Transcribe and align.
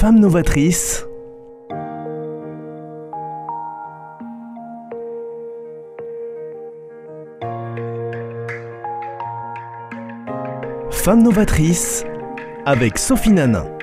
Femmes 0.00 0.20
novatrices. 0.20 1.04
Femmes 10.92 11.24
novatrices 11.24 12.04
avec 12.64 12.96
Sophie 12.96 13.32
Nanin. 13.32 13.77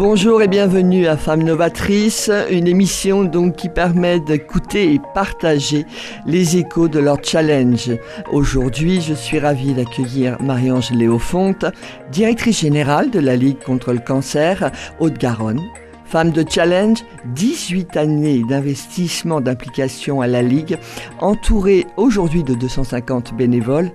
Bonjour 0.00 0.40
et 0.40 0.48
bienvenue 0.48 1.06
à 1.06 1.18
Femmes 1.18 1.42
Novatrices, 1.42 2.30
une 2.50 2.66
émission 2.66 3.22
donc 3.22 3.56
qui 3.56 3.68
permet 3.68 4.18
d'écouter 4.18 4.94
et 4.94 5.00
partager 5.12 5.84
les 6.24 6.56
échos 6.56 6.88
de 6.88 6.98
leur 6.98 7.22
challenge. 7.22 7.90
Aujourd'hui, 8.32 9.02
je 9.02 9.12
suis 9.12 9.38
ravie 9.38 9.74
d'accueillir 9.74 10.40
Marie-Ange 10.40 10.92
Léofonte, 10.92 11.66
directrice 12.10 12.60
générale 12.60 13.10
de 13.10 13.20
la 13.20 13.36
Ligue 13.36 13.58
contre 13.62 13.92
le 13.92 13.98
cancer 13.98 14.72
Haute-Garonne. 15.00 15.60
Femme 16.06 16.30
de 16.30 16.46
challenge, 16.48 17.04
18 17.34 17.98
années 17.98 18.42
d'investissement, 18.48 19.42
d'implication 19.42 20.22
à 20.22 20.26
la 20.26 20.40
Ligue, 20.40 20.78
entourée 21.18 21.86
aujourd'hui 21.98 22.42
de 22.42 22.54
250 22.54 23.34
bénévoles, 23.36 23.90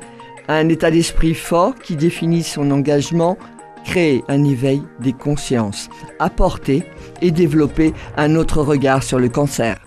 un 0.47 0.69
état 0.69 0.91
d'esprit 0.91 1.33
fort 1.33 1.73
qui 1.73 1.95
définit 1.95 2.43
son 2.43 2.69
engagement 2.69 3.39
créer 3.85 4.23
un 4.27 4.43
éveil 4.43 4.81
des 4.99 5.13
consciences, 5.13 5.89
apporter 6.19 6.83
et 7.21 7.31
développer 7.31 7.93
un 8.17 8.35
autre 8.35 8.61
regard 8.61 9.03
sur 9.03 9.19
le 9.19 9.29
cancer. 9.29 9.79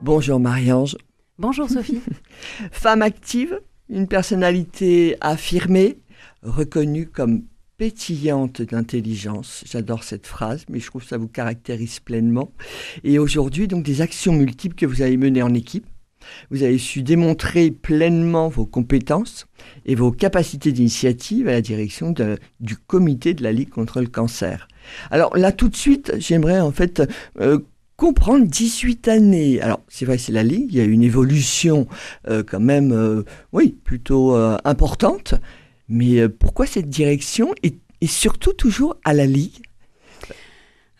Bonjour 0.00 0.40
Marie-Ange. 0.40 0.96
Bonjour 1.38 1.68
Sophie. 1.68 2.00
Femme 2.72 3.02
active, 3.02 3.60
une 3.88 4.08
personnalité 4.08 5.16
affirmée, 5.20 5.98
reconnue 6.42 7.06
comme 7.06 7.44
pétillante 7.76 8.62
d'intelligence. 8.62 9.64
J'adore 9.70 10.04
cette 10.04 10.26
phrase, 10.26 10.64
mais 10.68 10.80
je 10.80 10.86
trouve 10.86 11.02
que 11.02 11.08
ça 11.08 11.18
vous 11.18 11.28
caractérise 11.28 12.00
pleinement. 12.00 12.52
Et 13.04 13.18
aujourd'hui, 13.18 13.68
donc 13.68 13.84
des 13.84 14.00
actions 14.00 14.32
multiples 14.32 14.76
que 14.76 14.86
vous 14.86 15.02
avez 15.02 15.16
menées 15.16 15.42
en 15.42 15.54
équipe 15.54 15.86
vous 16.50 16.62
avez 16.62 16.78
su 16.78 17.02
démontrer 17.02 17.70
pleinement 17.70 18.48
vos 18.48 18.66
compétences 18.66 19.46
et 19.86 19.94
vos 19.94 20.10
capacités 20.10 20.72
d'initiative 20.72 21.48
à 21.48 21.52
la 21.52 21.60
direction 21.60 22.14
du 22.60 22.76
comité 22.76 23.34
de 23.34 23.42
la 23.42 23.52
Ligue 23.52 23.70
contre 23.70 24.00
le 24.00 24.06
cancer. 24.06 24.68
Alors 25.10 25.36
là, 25.36 25.52
tout 25.52 25.68
de 25.68 25.76
suite, 25.76 26.12
j'aimerais 26.18 26.60
en 26.60 26.72
fait 26.72 27.02
euh, 27.40 27.58
comprendre 27.96 28.46
18 28.46 29.08
années. 29.08 29.60
Alors, 29.60 29.80
c'est 29.88 30.04
vrai, 30.04 30.18
c'est 30.18 30.32
la 30.32 30.42
Ligue, 30.42 30.72
il 30.72 30.78
y 30.78 30.80
a 30.80 30.84
une 30.84 31.02
évolution 31.02 31.86
euh, 32.28 32.42
quand 32.42 32.60
même, 32.60 32.92
euh, 32.92 33.22
oui, 33.52 33.76
plutôt 33.84 34.34
importante. 34.34 35.34
Mais 35.88 36.28
pourquoi 36.28 36.66
cette 36.66 36.88
direction 36.88 37.54
et 37.62 37.74
surtout 38.06 38.52
toujours 38.52 38.96
à 39.04 39.14
la 39.14 39.26
Ligue? 39.26 39.62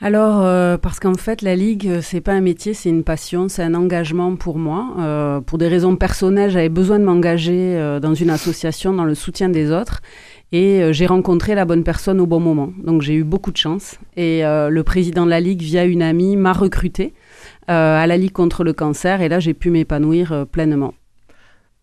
Alors, 0.04 0.42
euh, 0.42 0.78
parce 0.78 0.98
qu'en 0.98 1.14
fait, 1.14 1.42
la 1.42 1.54
Ligue, 1.54 1.86
euh, 1.86 2.00
c'est 2.02 2.20
pas 2.20 2.32
un 2.32 2.40
métier, 2.40 2.74
c'est 2.74 2.88
une 2.88 3.04
passion, 3.04 3.48
c'est 3.48 3.62
un 3.62 3.72
engagement 3.72 4.34
pour 4.34 4.58
moi. 4.58 4.96
Euh, 4.98 5.40
pour 5.40 5.58
des 5.58 5.68
raisons 5.68 5.94
personnelles, 5.94 6.50
j'avais 6.50 6.68
besoin 6.68 6.98
de 6.98 7.04
m'engager 7.04 7.78
dans 8.02 8.12
une 8.12 8.30
association 8.30 8.92
dans 8.92 9.04
le 9.04 9.14
soutien 9.14 9.48
des 9.48 9.70
autres. 9.70 10.00
Et 10.50 10.92
j'ai 10.92 11.06
rencontré 11.06 11.54
la 11.54 11.64
bonne 11.64 11.84
personne 11.84 12.20
au 12.20 12.26
bon 12.26 12.40
moment. 12.40 12.72
Donc 12.82 13.00
j'ai 13.00 13.14
eu 13.14 13.22
beaucoup 13.22 13.52
de 13.52 13.56
chance. 13.56 13.96
Et 14.16 14.42
le 14.42 14.82
président 14.82 15.24
de 15.24 15.30
la 15.30 15.40
Ligue, 15.40 15.62
via 15.62 15.84
une 15.84 16.02
amie, 16.02 16.36
m'a 16.36 16.52
recruté 16.52 17.14
à 17.68 18.06
la 18.06 18.16
Ligue 18.18 18.32
contre 18.32 18.64
le 18.64 18.72
cancer. 18.72 19.22
Et 19.22 19.30
là, 19.30 19.40
j'ai 19.40 19.54
pu 19.54 19.70
m'épanouir 19.70 20.46
pleinement. 20.50 20.92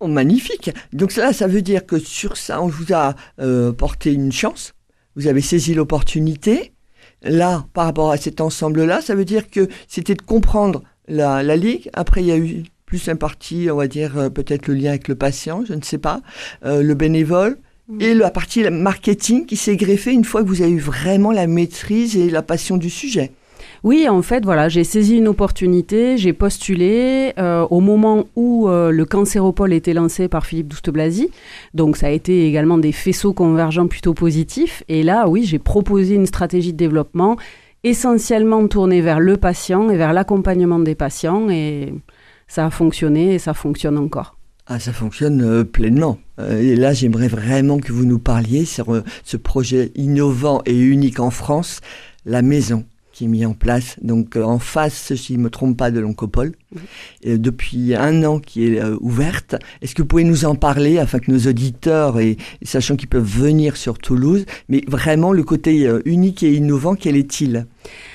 Oh, 0.02 0.08
magnifique. 0.08 0.72
Donc 0.94 1.16
là, 1.16 1.34
ça 1.34 1.48
veut 1.48 1.64
dire 1.64 1.86
que 1.86 1.98
sur 1.98 2.38
ça, 2.38 2.62
on 2.62 2.68
vous 2.68 2.94
a 2.94 3.16
porté 3.78 4.14
une 4.14 4.32
chance. 4.32 4.74
Vous 5.16 5.26
avez 5.26 5.42
saisi 5.42 5.74
l'opportunité 5.74 6.74
là, 7.24 7.66
par 7.74 7.86
rapport 7.86 8.12
à 8.12 8.18
cet 8.18 8.42
ensemble-là, 8.42 9.02
ça 9.02 9.16
veut 9.16 9.26
dire 9.26 9.50
que 9.50 9.68
c'était 9.88 10.16
de 10.16 10.22
comprendre 10.22 10.84
la, 11.08 11.44
Ligue. 11.56 11.90
Après, 11.94 12.22
il 12.22 12.28
y 12.28 12.32
a 12.32 12.38
eu 12.38 12.64
plus 12.86 13.10
un 13.10 13.16
parti, 13.16 13.68
on 13.72 13.76
va 13.76 13.88
dire 13.88 14.18
euh, 14.18 14.30
peut-être 14.30 14.68
le 14.68 14.74
lien 14.74 14.90
avec 14.90 15.08
le 15.08 15.16
patient, 15.16 15.64
je 15.66 15.74
ne 15.74 15.82
sais 15.82 15.98
pas, 15.98 16.22
euh, 16.66 16.82
le 16.82 16.94
bénévole, 16.96 17.58
mm. 17.88 18.02
et 18.02 18.14
la 18.14 18.32
partie 18.32 18.68
marketing 18.70 19.46
qui 19.46 19.58
s'est 19.58 19.78
greffée 19.78 20.12
une 20.12 20.24
fois 20.24 20.42
que 20.42 20.48
vous 20.48 20.62
avez 20.62 20.72
eu 20.72 20.80
vraiment 20.80 21.32
la 21.32 21.46
maîtrise 21.46 22.18
et 22.18 22.30
la 22.30 22.42
passion 22.42 22.78
du 22.78 22.90
sujet. 22.90 23.32
Oui, 23.84 24.10
en 24.10 24.22
fait, 24.22 24.44
voilà, 24.44 24.68
j'ai 24.68 24.84
saisi 24.84 25.18
une 25.18 25.30
opportunité, 25.30 26.18
j'ai 26.18 26.34
postulé 26.34 27.34
euh, 27.40 27.66
au 27.70 27.80
moment 27.80 28.26
où 28.36 28.68
euh, 28.68 28.92
le 28.92 29.06
cancéropole 29.06 29.72
était 29.72 29.94
lancé 29.94 30.28
par 30.28 30.46
Philippe 30.46 30.68
Douste-Blazy. 30.68 31.30
Donc, 31.74 31.96
ça 31.96 32.08
a 32.08 32.10
été 32.10 32.46
également 32.46 32.78
des 32.78 32.92
faisceaux 32.92 33.34
convergents 33.34 33.88
plutôt 33.88 34.14
positifs. 34.14 34.84
Et 34.90 35.02
là, 35.02 35.30
oui, 35.30 35.46
j'ai 35.46 35.60
proposé 35.60 36.16
une 36.16 36.26
stratégie 36.26 36.74
de 36.74 36.78
développement 36.78 37.38
essentiellement 37.86 38.68
tournée 38.68 39.00
vers 39.00 39.22
le 39.22 39.38
patient 39.38 39.90
et 39.90 39.96
vers 39.96 40.12
l'accompagnement 40.12 40.80
des 40.80 40.96
patients. 40.96 41.50
Et 41.50 41.94
ça 42.48 42.66
a 42.66 42.70
fonctionné 42.72 43.36
et 43.36 43.40
ça 43.40 43.54
fonctionne 43.54 43.98
encore. 43.98 44.36
Ah, 44.68 44.80
ça 44.80 44.92
fonctionne 44.92 45.42
euh, 45.42 45.64
pleinement. 45.64 46.20
et 46.38 46.76
là, 46.76 46.92
j'aimerais 46.92 47.30
vraiment 47.30 47.80
que 47.80 47.94
vous 47.94 48.06
nous 48.06 48.20
parliez 48.20 48.66
sur 48.66 49.02
ce 49.24 49.38
projet 49.38 49.92
innovant 49.96 50.62
et 50.66 50.78
unique 50.78 51.22
en 51.22 51.32
France, 51.32 51.80
la 52.26 52.42
maison 52.42 52.84
qui 53.20 53.26
est 53.26 53.28
mis 53.28 53.46
en 53.46 53.52
place, 53.54 53.98
donc 54.02 54.38
euh, 54.38 54.44
en 54.44 54.60
face, 54.60 55.14
si 55.14 55.34
je 55.34 55.38
ne 55.38 55.44
me 55.44 55.50
trompe 55.50 55.76
pas, 55.76 55.92
de 55.92 56.00
l'Oncopole, 56.00 56.54
depuis 57.26 57.94
un 57.94 58.24
an 58.24 58.40
qui 58.40 58.66
est 58.66 58.82
euh, 58.82 58.96
ouverte. 59.02 59.58
Est-ce 59.82 59.94
que 59.94 60.04
vous 60.04 60.08
pouvez 60.08 60.24
nous 60.24 60.46
en 60.46 60.56
parler 60.56 61.00
afin 61.00 61.20
que 61.20 61.30
nos 61.30 61.40
auditeurs, 61.40 62.18
et, 62.22 62.38
sachant 62.62 62.96
qu'ils 62.96 63.10
peuvent 63.10 63.22
venir 63.22 63.76
sur 63.76 63.98
Toulouse, 63.98 64.46
mais 64.70 64.86
vraiment 64.88 65.34
le 65.34 65.44
côté 65.44 65.86
euh, 65.86 66.02
unique 66.06 66.44
et 66.44 66.54
innovant, 66.54 66.96
quel 66.96 67.18
est-il? 67.18 67.68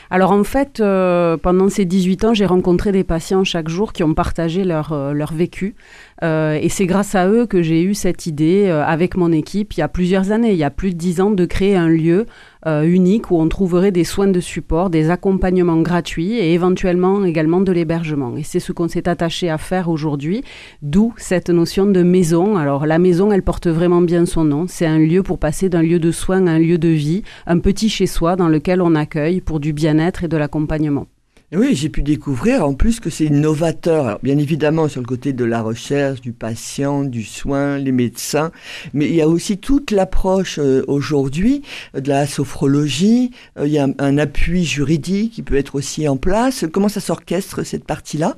Alors 0.08 0.30
en 0.30 0.44
fait, 0.44 0.78
pendant 0.78 1.68
ces 1.68 1.84
18 1.84 2.24
ans, 2.24 2.34
j'ai 2.34 2.46
rencontré 2.46 2.92
des 2.92 3.04
patients 3.04 3.42
chaque 3.42 3.68
jour 3.68 3.92
qui 3.92 4.04
ont 4.04 4.14
partagé 4.14 4.62
leur, 4.62 5.12
leur 5.12 5.32
vécu. 5.32 5.74
Et 6.22 6.68
c'est 6.68 6.86
grâce 6.86 7.14
à 7.14 7.28
eux 7.28 7.46
que 7.46 7.62
j'ai 7.62 7.82
eu 7.82 7.94
cette 7.94 8.26
idée 8.26 8.68
avec 8.68 9.16
mon 9.16 9.32
équipe 9.32 9.74
il 9.74 9.80
y 9.80 9.82
a 9.82 9.88
plusieurs 9.88 10.30
années, 10.30 10.52
il 10.52 10.58
y 10.58 10.64
a 10.64 10.70
plus 10.70 10.90
de 10.90 10.96
10 10.96 11.20
ans, 11.20 11.30
de 11.30 11.44
créer 11.44 11.76
un 11.76 11.88
lieu 11.88 12.26
euh, 12.66 12.82
unique 12.82 13.30
où 13.30 13.38
on 13.38 13.48
trouverait 13.48 13.92
des 13.92 14.04
soins 14.04 14.28
de 14.28 14.40
support, 14.40 14.90
des 14.90 15.10
accompagnements 15.10 15.80
gratuits 15.80 16.34
et 16.34 16.54
éventuellement 16.54 17.24
également 17.24 17.60
de 17.60 17.72
l'hébergement. 17.72 18.36
Et 18.36 18.42
c'est 18.42 18.60
ce 18.60 18.72
qu'on 18.72 18.88
s'est 18.88 19.08
attaché 19.08 19.50
à 19.50 19.58
faire 19.58 19.88
aujourd'hui, 19.88 20.42
d'où 20.82 21.12
cette 21.16 21.50
notion 21.50 21.86
de 21.86 22.02
maison. 22.02 22.56
Alors 22.56 22.86
la 22.86 22.98
maison, 22.98 23.32
elle 23.32 23.42
porte 23.42 23.66
vraiment 23.66 24.00
bien 24.00 24.26
son 24.26 24.44
nom. 24.44 24.66
C'est 24.68 24.86
un 24.86 24.98
lieu 24.98 25.22
pour 25.22 25.38
passer 25.38 25.68
d'un 25.68 25.82
lieu 25.82 25.98
de 25.98 26.10
soins 26.10 26.46
à 26.46 26.52
un 26.52 26.58
lieu 26.58 26.78
de 26.78 26.88
vie, 26.88 27.22
un 27.46 27.58
petit 27.58 27.88
chez-soi 27.88 28.36
dans 28.36 28.48
lequel 28.48 28.80
on 28.80 28.94
accueille 28.94 29.40
pour 29.40 29.60
du 29.60 29.72
bien-être 29.72 30.24
et 30.24 30.28
de 30.28 30.36
l'accompagnement. 30.36 31.06
Oui, 31.52 31.74
j'ai 31.74 31.90
pu 31.90 32.02
découvrir 32.02 32.66
en 32.66 32.72
plus 32.72 33.00
que 33.00 33.10
c'est 33.10 33.28
novateur. 33.28 34.18
bien 34.22 34.38
évidemment 34.38 34.88
sur 34.88 35.02
le 35.02 35.06
côté 35.06 35.34
de 35.34 35.44
la 35.44 35.60
recherche, 35.60 36.22
du 36.22 36.32
patient, 36.32 37.04
du 37.04 37.22
soin, 37.22 37.76
les 37.76 37.92
médecins, 37.92 38.50
mais 38.94 39.06
il 39.06 39.14
y 39.14 39.20
a 39.20 39.28
aussi 39.28 39.58
toute 39.58 39.90
l'approche 39.90 40.58
euh, 40.58 40.82
aujourd'hui 40.88 41.62
de 41.92 42.08
la 42.08 42.26
sophrologie. 42.26 43.30
Euh, 43.58 43.66
il 43.66 43.72
y 43.74 43.78
a 43.78 43.86
un, 43.98 44.18
appui 44.18 44.64
juridique 44.64 45.34
qui 45.34 45.42
peut 45.42 45.56
être 45.56 45.74
aussi 45.74 46.08
en 46.08 46.16
place. 46.16 46.64
Comment 46.72 46.88
ça 46.88 47.00
s'orchestre 47.00 47.62
cette 47.62 47.84
partie-là? 47.84 48.36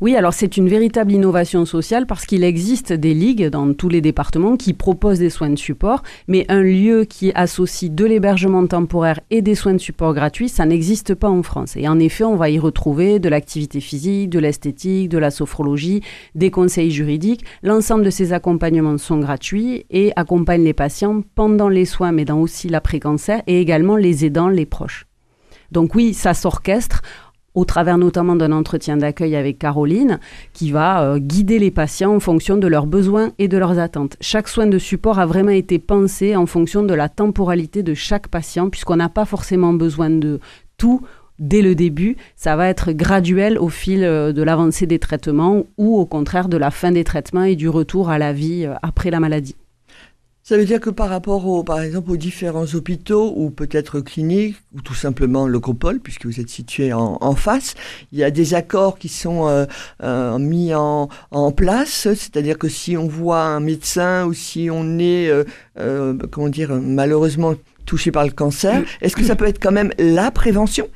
Oui, 0.00 0.16
alors 0.16 0.32
c'est 0.32 0.56
une 0.56 0.68
véritable 0.68 1.12
innovation 1.12 1.66
sociale 1.66 2.06
parce 2.06 2.24
qu'il 2.24 2.42
existe 2.42 2.92
des 2.92 3.12
ligues 3.12 3.48
dans 3.48 3.74
tous 3.74 3.90
les 3.90 4.00
départements 4.00 4.56
qui 4.56 4.72
proposent 4.72 5.18
des 5.18 5.30
soins 5.30 5.50
de 5.50 5.58
support, 5.58 6.02
mais 6.26 6.46
un 6.48 6.62
lieu 6.62 7.04
qui 7.04 7.32
associe 7.34 7.90
de 7.90 8.04
l'hébergement 8.06 8.66
temporaire 8.66 9.20
et 9.30 9.42
des 9.42 9.54
soins 9.54 9.74
de 9.74 9.78
support 9.78 10.14
gratuits, 10.14 10.48
ça 10.48 10.64
n'existe 10.64 11.14
pas 11.14 11.28
en 11.28 11.42
France. 11.42 11.76
Et 11.76 11.86
en 11.86 11.98
effet, 11.98 12.24
on 12.24 12.36
va 12.36 12.45
y 12.50 12.58
retrouver 12.58 13.18
de 13.18 13.28
l'activité 13.28 13.80
physique, 13.80 14.30
de 14.30 14.38
l'esthétique, 14.38 15.08
de 15.08 15.18
la 15.18 15.30
sophrologie, 15.30 16.02
des 16.34 16.50
conseils 16.50 16.90
juridiques. 16.90 17.44
L'ensemble 17.62 18.04
de 18.04 18.10
ces 18.10 18.32
accompagnements 18.32 18.98
sont 18.98 19.18
gratuits 19.18 19.84
et 19.90 20.12
accompagnent 20.16 20.64
les 20.64 20.72
patients 20.72 21.22
pendant 21.34 21.68
les 21.68 21.84
soins, 21.84 22.12
mais 22.12 22.24
dans 22.24 22.38
aussi 22.38 22.68
l'après-cancer 22.68 23.42
et 23.46 23.60
également 23.60 23.96
les 23.96 24.24
aidants, 24.24 24.48
les 24.48 24.66
proches. 24.66 25.06
Donc 25.72 25.94
oui, 25.94 26.14
ça 26.14 26.34
s'orchestre 26.34 27.02
au 27.56 27.64
travers 27.64 27.98
notamment 27.98 28.36
d'un 28.36 28.52
entretien 28.52 28.98
d'accueil 28.98 29.34
avec 29.34 29.58
Caroline, 29.58 30.20
qui 30.52 30.70
va 30.70 31.02
euh, 31.02 31.18
guider 31.18 31.58
les 31.58 31.70
patients 31.70 32.14
en 32.14 32.20
fonction 32.20 32.58
de 32.58 32.66
leurs 32.66 32.86
besoins 32.86 33.32
et 33.38 33.48
de 33.48 33.56
leurs 33.56 33.78
attentes. 33.78 34.16
Chaque 34.20 34.46
soin 34.46 34.66
de 34.66 34.78
support 34.78 35.18
a 35.18 35.26
vraiment 35.26 35.50
été 35.50 35.78
pensé 35.78 36.36
en 36.36 36.44
fonction 36.44 36.82
de 36.82 36.92
la 36.94 37.08
temporalité 37.08 37.82
de 37.82 37.94
chaque 37.94 38.28
patient, 38.28 38.68
puisqu'on 38.68 38.96
n'a 38.96 39.08
pas 39.08 39.24
forcément 39.24 39.72
besoin 39.72 40.10
de 40.10 40.38
tout 40.76 41.00
dès 41.38 41.62
le 41.62 41.74
début, 41.74 42.16
ça 42.36 42.56
va 42.56 42.68
être 42.68 42.92
graduel 42.92 43.58
au 43.58 43.68
fil 43.68 44.04
euh, 44.04 44.32
de 44.32 44.42
l'avancée 44.42 44.86
des 44.86 44.98
traitements 44.98 45.64
ou 45.76 45.98
au 45.98 46.06
contraire 46.06 46.48
de 46.48 46.56
la 46.56 46.70
fin 46.70 46.92
des 46.92 47.04
traitements 47.04 47.44
et 47.44 47.56
du 47.56 47.68
retour 47.68 48.10
à 48.10 48.18
la 48.18 48.32
vie 48.32 48.64
euh, 48.66 48.74
après 48.82 49.10
la 49.10 49.20
maladie. 49.20 49.56
Ça 50.42 50.56
veut 50.56 50.64
dire 50.64 50.78
que 50.78 50.90
par 50.90 51.08
rapport, 51.08 51.64
par 51.64 51.80
exemple, 51.80 52.12
aux 52.12 52.16
différents 52.16 52.72
hôpitaux 52.72 53.32
ou 53.34 53.50
peut-être 53.50 53.98
cliniques 53.98 54.54
ou 54.76 54.80
tout 54.80 54.94
simplement 54.94 55.48
l'Ocropole, 55.48 55.98
puisque 55.98 56.24
vous 56.24 56.38
êtes 56.38 56.48
situé 56.48 56.92
en, 56.92 57.34
face, 57.34 57.74
il 58.12 58.20
y 58.20 58.22
a 58.22 58.30
des 58.30 58.54
accords 58.54 58.96
qui 58.96 59.08
sont 59.08 59.66
euh, 60.04 60.38
mis 60.38 60.72
en, 60.72 61.08
place. 61.56 62.06
C'est-à-dire 62.14 62.58
que 62.58 62.68
si 62.68 62.96
on 62.96 63.08
voit 63.08 63.42
un 63.42 63.58
médecin 63.58 64.24
ou 64.24 64.34
si 64.34 64.68
on 64.70 65.00
est, 65.00 65.32
comment 66.30 66.48
dire, 66.48 66.72
malheureusement 66.80 67.54
touché 67.84 68.12
par 68.12 68.24
le 68.24 68.30
cancer, 68.30 68.84
est-ce 69.00 69.16
que 69.16 69.24
ça 69.24 69.34
peut 69.34 69.46
être 69.46 69.60
quand 69.60 69.72
même 69.72 69.90
la 69.98 70.30
prévention? 70.30 70.88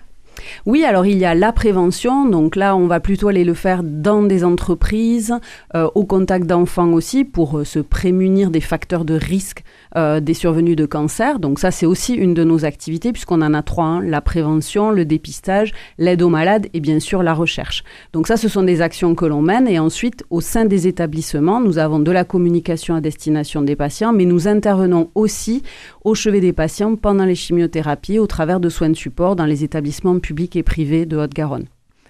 Oui, 0.67 0.85
alors 0.85 1.07
il 1.07 1.19
y 1.19 1.25
a 1.25 1.35
la 1.35 1.53
prévention, 1.53 2.29
donc 2.29 2.57
là 2.57 2.77
on 2.77 2.87
va 2.87 3.01
plutôt 3.01 3.29
aller 3.29 3.45
le 3.45 3.55
faire 3.55 3.83
dans 3.83 4.23
des 4.23 4.45
entreprises, 4.45 5.35
euh, 5.75 5.89
au 5.95 6.05
contact 6.05 6.47
d'enfants 6.47 6.93
aussi, 6.93 7.25
pour 7.25 7.59
euh, 7.59 7.65
se 7.65 7.79
prémunir 7.79 8.51
des 8.51 8.61
facteurs 8.61 9.05
de 9.05 9.15
risque 9.15 9.65
euh, 9.97 10.21
des 10.21 10.35
survenues 10.35 10.77
de 10.77 10.87
cancer. 10.87 11.39
Donc 11.39 11.59
ça 11.59 11.71
c'est 11.71 11.87
aussi 11.87 12.15
une 12.15 12.35
de 12.35 12.45
nos 12.45 12.65
activités, 12.65 13.13
puisqu'on 13.13 13.43
en 13.43 13.55
a 13.55 13.63
trois, 13.63 13.85
hein. 13.85 14.03
la 14.03 14.21
prévention, 14.21 14.91
le 14.91 15.05
dépistage, 15.05 15.73
l'aide 15.99 16.23
aux 16.23 16.29
malades 16.29 16.69
et 16.75 16.81
bien 16.81 17.01
sûr 17.01 17.23
la 17.23 17.35
recherche. 17.35 17.85
Donc 18.13 18.27
ça 18.27 18.37
ce 18.37 18.49
sont 18.49 18.63
des 18.63 18.83
actions 18.83 19.15
que 19.15 19.25
l'on 19.25 19.43
mène 19.43 19.69
et 19.69 19.79
ensuite 19.79 20.25
au 20.31 20.41
sein 20.41 20.65
des 20.65 20.87
établissements, 20.87 21.61
nous 21.61 21.79
avons 21.79 21.99
de 21.99 22.11
la 22.11 22.25
communication 22.25 22.95
à 22.95 23.01
destination 23.01 23.63
des 23.63 23.77
patients, 23.77 24.13
mais 24.13 24.25
nous 24.25 24.49
intervenons 24.49 25.11
aussi 25.15 25.63
au 26.05 26.15
chevet 26.15 26.41
des 26.41 26.53
patients 26.53 26.97
pendant 26.97 27.25
les 27.25 27.35
chimiothérapies 27.35 28.19
au 28.19 28.27
travers 28.27 28.61
de 28.61 28.69
soins 28.69 28.91
de 28.91 28.95
support 28.95 29.37
dans 29.37 29.47
les 29.47 29.65
établissements 29.65 30.19
publics 30.19 30.57
et 30.57 30.63
privés 30.63 31.07
de 31.07 31.17
Haute-Garonne. 31.17 31.67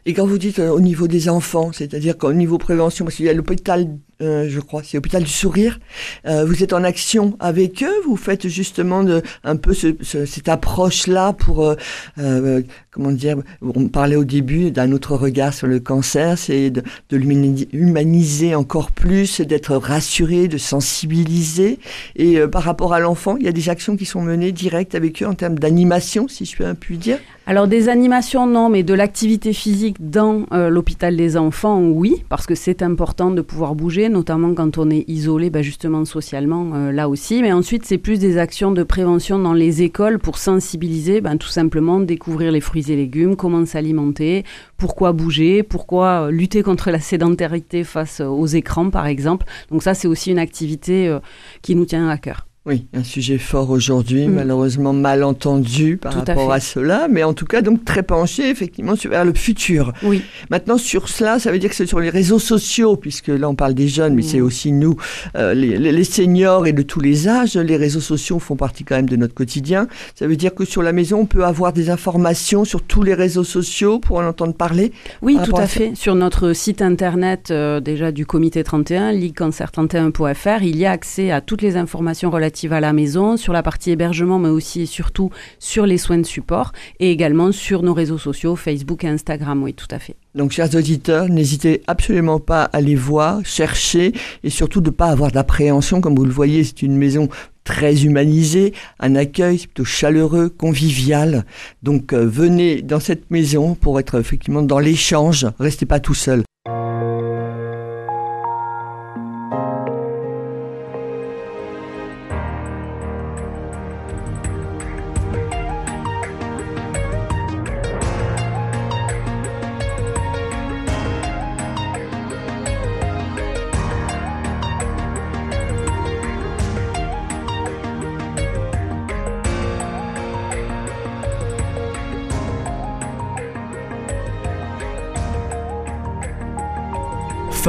Et 0.06 0.14
quand 0.14 0.26
vous 0.26 0.38
dites 0.38 0.58
euh, 0.58 0.70
au 0.70 0.80
niveau 0.80 1.08
des 1.08 1.28
enfants, 1.28 1.72
c'est-à-dire 1.72 2.16
qu'au 2.16 2.32
niveau 2.32 2.58
prévention, 2.58 3.04
parce 3.04 3.16
qu'il 3.16 3.26
y 3.26 3.28
a 3.28 3.34
l'hôpital 3.34 3.86
euh, 4.20 4.46
je 4.48 4.60
crois, 4.60 4.82
c'est 4.84 4.96
l'hôpital 4.96 5.22
du 5.22 5.30
sourire. 5.30 5.78
Euh, 6.26 6.44
vous 6.44 6.62
êtes 6.62 6.72
en 6.72 6.84
action 6.84 7.36
avec 7.40 7.82
eux, 7.82 7.94
vous 8.04 8.16
faites 8.16 8.48
justement 8.48 9.04
un 9.44 9.56
peu 9.56 9.72
ce, 9.72 9.96
ce, 10.02 10.26
cette 10.26 10.48
approche-là 10.48 11.32
pour, 11.32 11.74
euh, 12.18 12.62
comment 12.90 13.12
dire, 13.12 13.38
on 13.62 13.88
parlait 13.88 14.16
au 14.16 14.24
début 14.24 14.70
d'un 14.70 14.92
autre 14.92 15.16
regard 15.16 15.54
sur 15.54 15.66
le 15.66 15.80
cancer, 15.80 16.36
c'est 16.36 16.70
de, 16.70 16.82
de 17.08 17.16
l'humaniser 17.16 18.54
encore 18.54 18.90
plus, 18.90 19.40
d'être 19.40 19.76
rassuré, 19.76 20.48
de 20.48 20.58
sensibiliser. 20.58 21.78
Et 22.16 22.38
par 22.46 22.62
rapport 22.62 22.92
à 22.92 23.00
l'enfant, 23.00 23.36
il 23.38 23.46
y 23.46 23.48
a 23.48 23.52
des 23.52 23.68
actions 23.68 23.96
qui 23.96 24.04
sont 24.04 24.22
menées 24.22 24.52
directes 24.52 24.94
avec 24.94 25.22
eux 25.22 25.26
en 25.26 25.34
termes 25.34 25.58
d'animation, 25.58 26.28
si 26.28 26.44
je 26.44 26.72
puis 26.74 26.98
dire? 26.98 27.18
Alors 27.46 27.66
des 27.66 27.88
animations, 27.88 28.46
non, 28.46 28.68
mais 28.68 28.82
de 28.82 28.94
l'activité 28.94 29.52
physique 29.52 29.96
dans 29.98 30.44
l'hôpital 30.52 31.16
des 31.16 31.36
enfants, 31.36 31.80
oui, 31.80 32.22
parce 32.28 32.46
que 32.46 32.54
c'est 32.54 32.82
important 32.82 33.30
de 33.30 33.40
pouvoir 33.40 33.74
bouger 33.74 34.09
notamment 34.10 34.54
quand 34.54 34.78
on 34.78 34.90
est 34.90 35.04
isolé, 35.08 35.50
bah 35.50 35.62
justement 35.62 36.04
socialement, 36.04 36.72
euh, 36.74 36.92
là 36.92 37.08
aussi. 37.08 37.40
Mais 37.42 37.52
ensuite, 37.52 37.86
c'est 37.86 37.98
plus 37.98 38.18
des 38.18 38.36
actions 38.38 38.72
de 38.72 38.82
prévention 38.82 39.38
dans 39.38 39.54
les 39.54 39.82
écoles 39.82 40.18
pour 40.18 40.38
sensibiliser, 40.38 41.20
bah, 41.20 41.36
tout 41.36 41.48
simplement 41.48 42.00
découvrir 42.00 42.52
les 42.52 42.60
fruits 42.60 42.90
et 42.90 42.96
légumes, 42.96 43.36
comment 43.36 43.64
s'alimenter, 43.64 44.44
pourquoi 44.76 45.12
bouger, 45.12 45.62
pourquoi 45.62 46.26
euh, 46.26 46.30
lutter 46.30 46.62
contre 46.62 46.90
la 46.90 47.00
sédentarité 47.00 47.84
face 47.84 48.20
aux 48.20 48.46
écrans, 48.46 48.90
par 48.90 49.06
exemple. 49.06 49.46
Donc 49.70 49.82
ça, 49.82 49.94
c'est 49.94 50.08
aussi 50.08 50.30
une 50.30 50.38
activité 50.38 51.08
euh, 51.08 51.20
qui 51.62 51.74
nous 51.74 51.86
tient 51.86 52.08
à 52.08 52.18
cœur. 52.18 52.49
Oui, 52.66 52.88
un 52.92 53.04
sujet 53.04 53.38
fort 53.38 53.70
aujourd'hui, 53.70 54.28
mm. 54.28 54.34
malheureusement 54.34 54.92
mal 54.92 55.24
entendu 55.24 55.96
par 55.96 56.12
rapport 56.12 56.52
à, 56.52 56.60
cela, 56.60 57.08
mais 57.10 57.22
en 57.22 57.32
tout 57.32 57.46
cas 57.46 57.62
donc 57.62 57.86
très 57.86 58.02
penché 58.02 58.50
effectivement 58.50 58.92
vers 59.02 59.24
le 59.24 59.32
futur. 59.32 59.94
Oui. 60.02 60.20
Maintenant 60.50 60.76
sur 60.76 61.08
cela, 61.08 61.38
ça 61.38 61.52
veut 61.52 61.58
dire 61.58 61.70
que 61.70 61.74
c'est 61.74 61.86
sur 61.86 62.00
les 62.00 62.10
réseaux 62.10 62.38
sociaux, 62.38 62.96
puisque 62.96 63.28
là 63.28 63.48
on 63.48 63.54
parle 63.54 63.72
des 63.72 63.88
jeunes, 63.88 64.14
mais 64.14 64.20
mm. 64.20 64.26
c'est 64.26 64.40
aussi 64.42 64.72
nous, 64.72 64.94
euh, 65.36 65.54
les, 65.54 65.78
les, 65.78 66.04
seniors 66.04 66.66
et 66.66 66.74
de 66.74 66.82
tous 66.82 67.00
les 67.00 67.28
âges. 67.28 67.56
Les 67.56 67.78
réseaux 67.78 68.00
sociaux 68.00 68.38
font 68.38 68.56
partie 68.56 68.84
quand 68.84 68.96
même 68.96 69.08
de 69.08 69.16
notre 69.16 69.32
quotidien. 69.32 69.88
Ça 70.14 70.26
veut 70.26 70.36
dire 70.36 70.54
que 70.54 70.66
sur 70.66 70.82
la 70.82 70.92
maison, 70.92 71.20
on 71.20 71.26
peut 71.26 71.46
avoir 71.46 71.72
des 71.72 71.88
informations 71.88 72.66
sur 72.66 72.82
tous 72.82 73.02
les 73.02 73.14
réseaux 73.14 73.42
sociaux 73.42 74.00
pour 74.00 74.18
en 74.18 74.26
entendre 74.26 74.52
parler? 74.52 74.92
Oui, 75.22 75.38
tout 75.42 75.56
à, 75.56 75.66
fait. 75.66 75.94
Sur 75.94 76.14
notre 76.14 76.52
site 76.52 76.82
internet 76.82 77.50
euh, 77.50 77.80
déjà 77.80 78.12
du 78.12 78.26
Comité 78.26 78.62
31, 78.62 79.12
ligue-cancer31.fr, 79.12 80.62
il 80.62 80.76
y 80.76 80.84
a 80.84 80.90
accès 80.90 81.30
à 81.30 81.40
toutes 81.40 81.62
les 81.62 81.78
informations 81.78 82.30
relatives 82.30 82.49
à 82.70 82.80
la 82.80 82.92
maison, 82.92 83.36
sur 83.36 83.52
la 83.52 83.62
partie 83.62 83.90
hébergement, 83.90 84.38
mais 84.38 84.48
aussi 84.48 84.82
et 84.82 84.86
surtout 84.86 85.30
sur 85.58 85.86
les 85.86 85.98
soins 85.98 86.18
de 86.18 86.26
support 86.26 86.72
et 86.98 87.10
également 87.10 87.52
sur 87.52 87.82
nos 87.82 87.94
réseaux 87.94 88.18
sociaux, 88.18 88.56
Facebook 88.56 89.04
et 89.04 89.08
Instagram. 89.08 89.62
Oui, 89.62 89.74
tout 89.74 89.88
à 89.90 89.98
fait. 89.98 90.16
Donc, 90.34 90.52
chers 90.52 90.74
auditeurs, 90.74 91.28
n'hésitez 91.28 91.82
absolument 91.86 92.38
pas 92.38 92.64
à 92.64 92.80
les 92.80 92.94
voir, 92.94 93.40
chercher 93.44 94.12
et 94.44 94.50
surtout 94.50 94.80
de 94.80 94.90
ne 94.90 94.94
pas 94.94 95.06
avoir 95.06 95.30
d'appréhension. 95.32 96.00
Comme 96.00 96.14
vous 96.14 96.24
le 96.24 96.32
voyez, 96.32 96.64
c'est 96.64 96.82
une 96.82 96.96
maison 96.96 97.28
très 97.64 98.04
humanisée, 98.04 98.72
un 98.98 99.14
accueil 99.16 99.58
plutôt 99.58 99.84
chaleureux, 99.84 100.48
convivial. 100.48 101.44
Donc, 101.82 102.12
euh, 102.12 102.24
venez 102.26 102.82
dans 102.82 103.00
cette 103.00 103.30
maison 103.30 103.74
pour 103.74 104.00
être 104.00 104.18
effectivement 104.18 104.62
dans 104.62 104.78
l'échange. 104.78 105.46
Restez 105.58 105.86
pas 105.86 106.00
tout 106.00 106.14
seul. 106.14 106.42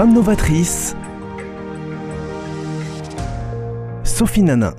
Novatrice, 0.07 0.95
Sophie 4.03 4.41
Nanin. 4.41 4.73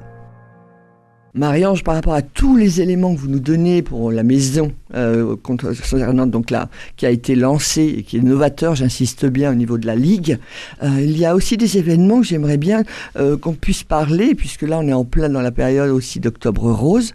Marie-Ange, 1.35 1.85
par 1.85 1.95
rapport 1.95 2.13
à 2.13 2.23
tous 2.23 2.57
les 2.57 2.81
éléments 2.81 3.15
que 3.15 3.21
vous 3.21 3.29
nous 3.29 3.39
donnez 3.39 3.83
pour 3.83 4.11
la 4.11 4.23
maison 4.23 4.73
euh, 4.95 5.37
concernant 5.37 6.27
donc 6.27 6.51
là, 6.51 6.69
qui 6.97 7.07
a 7.07 7.11
été 7.11 7.35
lancée 7.35 7.95
et 7.99 8.03
qui 8.03 8.19
est 8.19 8.21
novateur, 8.21 8.75
j'insiste 8.75 9.25
bien 9.27 9.53
au 9.53 9.55
niveau 9.55 9.79
de 9.79 9.87
la 9.87 9.97
ligue, 9.97 10.39
euh, 10.83 10.89
il 11.01 11.17
y 11.17 11.25
a 11.25 11.35
aussi 11.35 11.57
des 11.57 11.79
événements 11.79 12.21
que 12.21 12.27
j'aimerais 12.27 12.59
bien 12.59 12.83
euh, 13.17 13.37
qu'on 13.39 13.55
puisse 13.55 13.85
parler, 13.85 14.35
puisque 14.35 14.63
là 14.63 14.79
on 14.81 14.89
est 14.89 14.93
en 14.93 15.05
plein 15.05 15.29
dans 15.29 15.41
la 15.41 15.53
période 15.53 15.91
aussi 15.91 16.21
d'Octobre 16.21 16.71
Rose. 16.73 17.15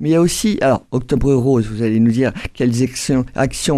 Mais 0.00 0.10
il 0.10 0.12
y 0.12 0.16
a 0.16 0.20
aussi, 0.20 0.58
alors, 0.60 0.86
Octobre 0.90 1.32
Rose, 1.32 1.66
vous 1.68 1.82
allez 1.82 2.00
nous 2.00 2.10
dire 2.10 2.32
quelles 2.52 2.82
actions, 2.82 3.24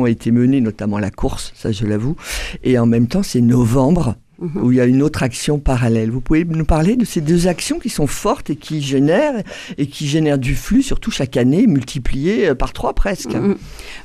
ont 0.00 0.06
été 0.06 0.30
menées, 0.32 0.60
notamment 0.60 0.98
la 0.98 1.10
course, 1.10 1.52
ça 1.54 1.70
je 1.70 1.86
l'avoue. 1.86 2.16
Et 2.64 2.78
en 2.78 2.86
même 2.86 3.06
temps, 3.06 3.22
c'est 3.22 3.40
novembre, 3.40 4.16
Où 4.40 4.70
il 4.70 4.78
y 4.78 4.80
a 4.80 4.84
une 4.84 5.02
autre 5.02 5.24
action 5.24 5.58
parallèle. 5.58 6.10
Vous 6.10 6.20
pouvez 6.20 6.44
nous 6.44 6.64
parler 6.64 6.94
de 6.94 7.04
ces 7.04 7.20
deux 7.20 7.48
actions 7.48 7.80
qui 7.80 7.88
sont 7.88 8.06
fortes 8.06 8.50
et 8.50 8.56
qui 8.56 8.80
génèrent 8.80 9.42
et 9.78 9.86
qui 9.86 10.06
génèrent 10.06 10.38
du 10.38 10.54
flux, 10.54 10.82
surtout 10.82 11.10
chaque 11.10 11.36
année, 11.36 11.66
multiplié 11.66 12.48
euh, 12.48 12.54
par 12.54 12.72
trois 12.72 12.92
presque. 12.92 13.34
Mhm. 13.34 13.56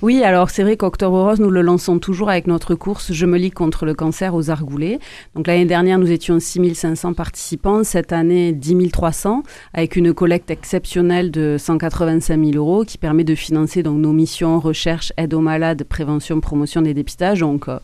Oui, 0.02 0.24
alors 0.24 0.50
c'est 0.50 0.64
vrai 0.64 0.76
qu'Octobre 0.76 1.22
Rose, 1.22 1.40
nous 1.40 1.52
le 1.52 1.62
lançons 1.62 2.00
toujours 2.00 2.32
avec 2.32 2.48
notre 2.48 2.74
course 2.74 3.14
Je 3.14 3.26
me 3.28 3.38
lis 3.38 3.52
contre 3.52 3.86
le 3.86 3.94
cancer 3.94 4.34
aux 4.34 4.50
Argoulés. 4.50 5.00
Donc 5.36 5.46
l'année 5.46 5.66
dernière, 5.66 6.00
nous 6.00 6.12
étions 6.12 6.40
6500 6.40 7.14
participants, 7.14 7.84
cette 7.84 8.12
année 8.12 8.54
10 8.54 8.90
300, 8.90 9.44
avec 9.74 9.96
une 9.96 10.14
collecte 10.14 10.50
exceptionnelle 10.50 11.30
de 11.30 11.58
185 11.60 12.44
000 12.44 12.58
euros 12.58 12.86
qui 12.86 12.98
permet 12.98 13.24
de 13.24 13.36
financer 13.36 13.84
donc 13.84 14.00
nos 14.00 14.14
missions 14.14 14.60
recherche, 14.60 15.14
aide 15.18 15.36
aux 15.36 15.42
malades, 15.42 15.84
prévention, 15.84 16.40
promotion 16.40 16.82
des 16.82 16.96
dépistages. 16.96 17.44
Euh, 17.44 17.80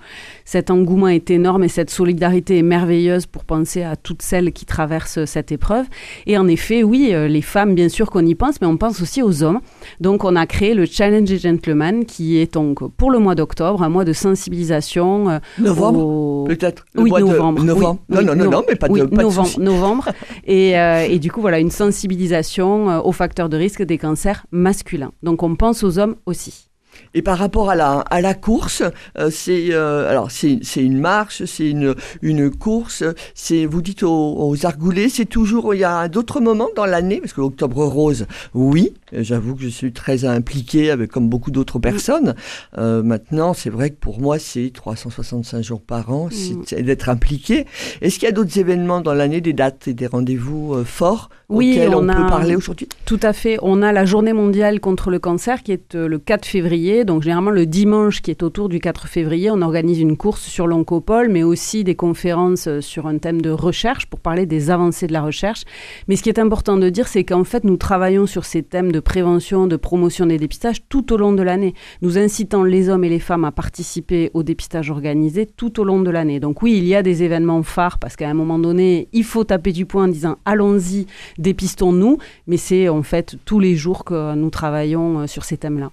cet 0.49 0.71
engouement 0.71 1.09
est 1.09 1.29
énorme 1.29 1.63
et 1.63 1.67
cette 1.67 1.91
solidarité 1.91 2.57
est 2.57 2.63
merveilleuse 2.63 3.27
pour 3.27 3.45
penser 3.45 3.83
à 3.83 3.95
toutes 3.95 4.23
celles 4.23 4.51
qui 4.51 4.65
traversent 4.65 5.25
cette 5.25 5.51
épreuve. 5.51 5.85
Et 6.25 6.39
en 6.39 6.47
effet, 6.47 6.81
oui, 6.81 7.11
euh, 7.13 7.27
les 7.27 7.43
femmes, 7.43 7.75
bien 7.75 7.87
sûr 7.87 8.09
qu'on 8.09 8.25
y 8.25 8.33
pense, 8.33 8.59
mais 8.59 8.65
on 8.65 8.75
pense 8.75 8.99
aussi 8.99 9.21
aux 9.21 9.43
hommes. 9.43 9.59
Donc, 9.99 10.23
on 10.23 10.35
a 10.35 10.47
créé 10.47 10.73
le 10.73 10.87
Challenge 10.87 11.29
des 11.29 11.37
Gentlemen, 11.37 12.03
qui 12.03 12.39
est 12.39 12.51
donc 12.51 12.79
pour 12.97 13.11
le 13.11 13.19
mois 13.19 13.35
d'octobre, 13.35 13.83
un 13.83 13.89
mois 13.89 14.05
de 14.05 14.13
sensibilisation. 14.13 15.29
Euh, 15.29 15.37
novembre, 15.59 16.47
peut-être 16.47 16.83
Oui, 16.97 17.11
novembre. 17.11 17.63
novembre. 17.63 17.99
non, 18.09 18.23
non, 18.23 18.35
non, 18.35 18.49
non, 18.49 18.63
mais 18.67 18.75
pas 18.75 18.87
de, 18.89 19.03
pas 19.03 19.21
novembre. 19.21 19.55
De 19.55 19.61
novembre. 19.61 20.09
et, 20.47 20.79
euh, 20.79 21.05
et, 21.07 21.19
du 21.19 21.31
coup, 21.31 21.41
voilà, 21.41 21.59
une 21.59 21.69
sensibilisation 21.69 23.05
aux 23.05 23.11
facteurs 23.11 23.49
de 23.49 23.57
risque 23.57 23.83
des 23.83 23.99
cancers 23.99 24.47
masculins. 24.51 25.11
Donc, 25.21 25.43
on 25.43 25.55
pense 25.55 25.83
aux 25.83 25.99
hommes 25.99 26.15
aussi. 26.25 26.68
Et 27.13 27.21
par 27.21 27.37
rapport 27.37 27.69
à 27.69 27.75
la, 27.75 27.99
à 27.99 28.21
la 28.21 28.33
course, 28.33 28.83
euh, 29.17 29.29
c'est 29.31 29.67
euh, 29.71 30.09
alors 30.09 30.29
c'est 30.31 30.59
une 30.77 30.99
marche, 30.99 31.43
c'est 31.45 31.69
une, 31.69 31.95
une 32.21 32.49
course. 32.51 33.03
C'est 33.33 33.65
vous 33.65 33.81
dites 33.81 34.03
aux, 34.03 34.35
aux 34.37 34.65
argoulés, 34.65 35.09
c'est 35.09 35.25
toujours 35.25 35.73
il 35.73 35.79
y 35.79 35.83
a 35.83 36.07
d'autres 36.07 36.39
moments 36.39 36.69
dans 36.75 36.85
l'année? 36.85 37.19
Parce 37.19 37.33
que 37.33 37.41
l'octobre 37.41 37.83
rose, 37.85 38.25
oui, 38.53 38.93
j'avoue 39.13 39.55
que 39.55 39.63
je 39.63 39.69
suis 39.69 39.91
très 39.93 40.25
impliqué 40.25 40.91
avec 40.91 41.11
comme 41.11 41.29
beaucoup 41.29 41.51
d'autres 41.51 41.79
personnes. 41.79 42.35
Euh, 42.77 43.01
maintenant, 43.03 43.53
c'est 43.53 43.69
vrai 43.69 43.89
que 43.89 43.99
pour 43.99 44.19
moi 44.19 44.39
c'est 44.39 44.71
365 44.73 45.63
jours 45.63 45.81
par 45.81 46.11
an, 46.11 46.27
mm. 46.27 46.63
c'est 46.65 46.83
d'être 46.83 47.09
impliqué. 47.09 47.65
Est-ce 48.01 48.15
qu'il 48.19 48.27
y 48.27 48.29
a 48.29 48.33
d'autres 48.33 48.57
événements 48.59 49.01
dans 49.01 49.13
l'année, 49.13 49.41
des 49.41 49.53
dates 49.53 49.87
et 49.87 49.93
des 49.93 50.07
rendez-vous 50.07 50.83
forts 50.85 51.29
oui, 51.49 51.71
auxquels 51.71 51.95
on, 51.95 52.07
on 52.09 52.13
peut 52.13 52.27
parler 52.27 52.55
aujourd'hui? 52.55 52.87
Tout 53.05 53.19
à 53.23 53.33
fait. 53.33 53.57
On 53.61 53.81
a 53.81 53.91
la 53.91 54.05
Journée 54.05 54.33
mondiale 54.33 54.79
contre 54.79 55.09
le 55.09 55.19
cancer 55.19 55.63
qui 55.63 55.71
est 55.71 55.95
le 55.95 56.17
4 56.19 56.45
février 56.45 56.88
donc 57.05 57.21
généralement 57.21 57.51
le 57.51 57.65
dimanche 57.65 58.21
qui 58.21 58.31
est 58.31 58.41
autour 58.41 58.67
du 58.67 58.79
4 58.79 59.07
février, 59.07 59.51
on 59.51 59.61
organise 59.61 59.99
une 59.99 60.17
course 60.17 60.41
sur 60.41 60.65
l'oncopole, 60.65 61.29
mais 61.29 61.43
aussi 61.43 61.83
des 61.83 61.95
conférences 61.95 62.67
euh, 62.67 62.81
sur 62.81 63.05
un 63.05 63.17
thème 63.19 63.41
de 63.41 63.51
recherche 63.51 64.07
pour 64.07 64.19
parler 64.19 64.45
des 64.45 64.71
avancées 64.71 65.05
de 65.05 65.13
la 65.13 65.21
recherche. 65.21 65.65
Mais 66.07 66.15
ce 66.15 66.23
qui 66.23 66.29
est 66.29 66.39
important 66.39 66.77
de 66.77 66.89
dire, 66.89 67.07
c'est 67.07 67.23
qu'en 67.23 67.43
fait, 67.43 67.63
nous 67.63 67.77
travaillons 67.77 68.25
sur 68.25 68.43
ces 68.43 68.63
thèmes 68.63 68.91
de 68.91 68.99
prévention, 68.99 69.67
de 69.67 69.75
promotion 69.75 70.25
des 70.25 70.37
dépistages 70.37 70.87
tout 70.89 71.13
au 71.13 71.17
long 71.17 71.31
de 71.31 71.43
l'année. 71.43 71.75
Nous 72.01 72.17
incitons 72.17 72.63
les 72.63 72.89
hommes 72.89 73.03
et 73.03 73.09
les 73.09 73.19
femmes 73.19 73.45
à 73.45 73.51
participer 73.51 74.31
au 74.33 74.41
dépistage 74.41 74.89
organisé 74.89 75.45
tout 75.45 75.79
au 75.79 75.83
long 75.83 76.01
de 76.01 76.09
l'année. 76.09 76.39
Donc 76.39 76.63
oui, 76.63 76.77
il 76.77 76.85
y 76.85 76.95
a 76.95 77.03
des 77.03 77.21
événements 77.23 77.61
phares 77.61 77.99
parce 77.99 78.15
qu'à 78.15 78.29
un 78.29 78.33
moment 78.33 78.57
donné, 78.57 79.09
il 79.13 79.23
faut 79.23 79.43
taper 79.43 79.73
du 79.73 79.85
poing 79.85 80.05
en 80.05 80.07
disant 80.07 80.37
allons-y, 80.45 81.05
dépistons-nous. 81.37 82.17
Mais 82.47 82.57
c'est 82.57 82.89
en 82.89 83.03
fait 83.03 83.35
tous 83.45 83.59
les 83.59 83.75
jours 83.75 84.03
que 84.05 84.33
nous 84.33 84.49
travaillons 84.49 85.19
euh, 85.19 85.27
sur 85.27 85.43
ces 85.43 85.57
thèmes-là 85.57 85.91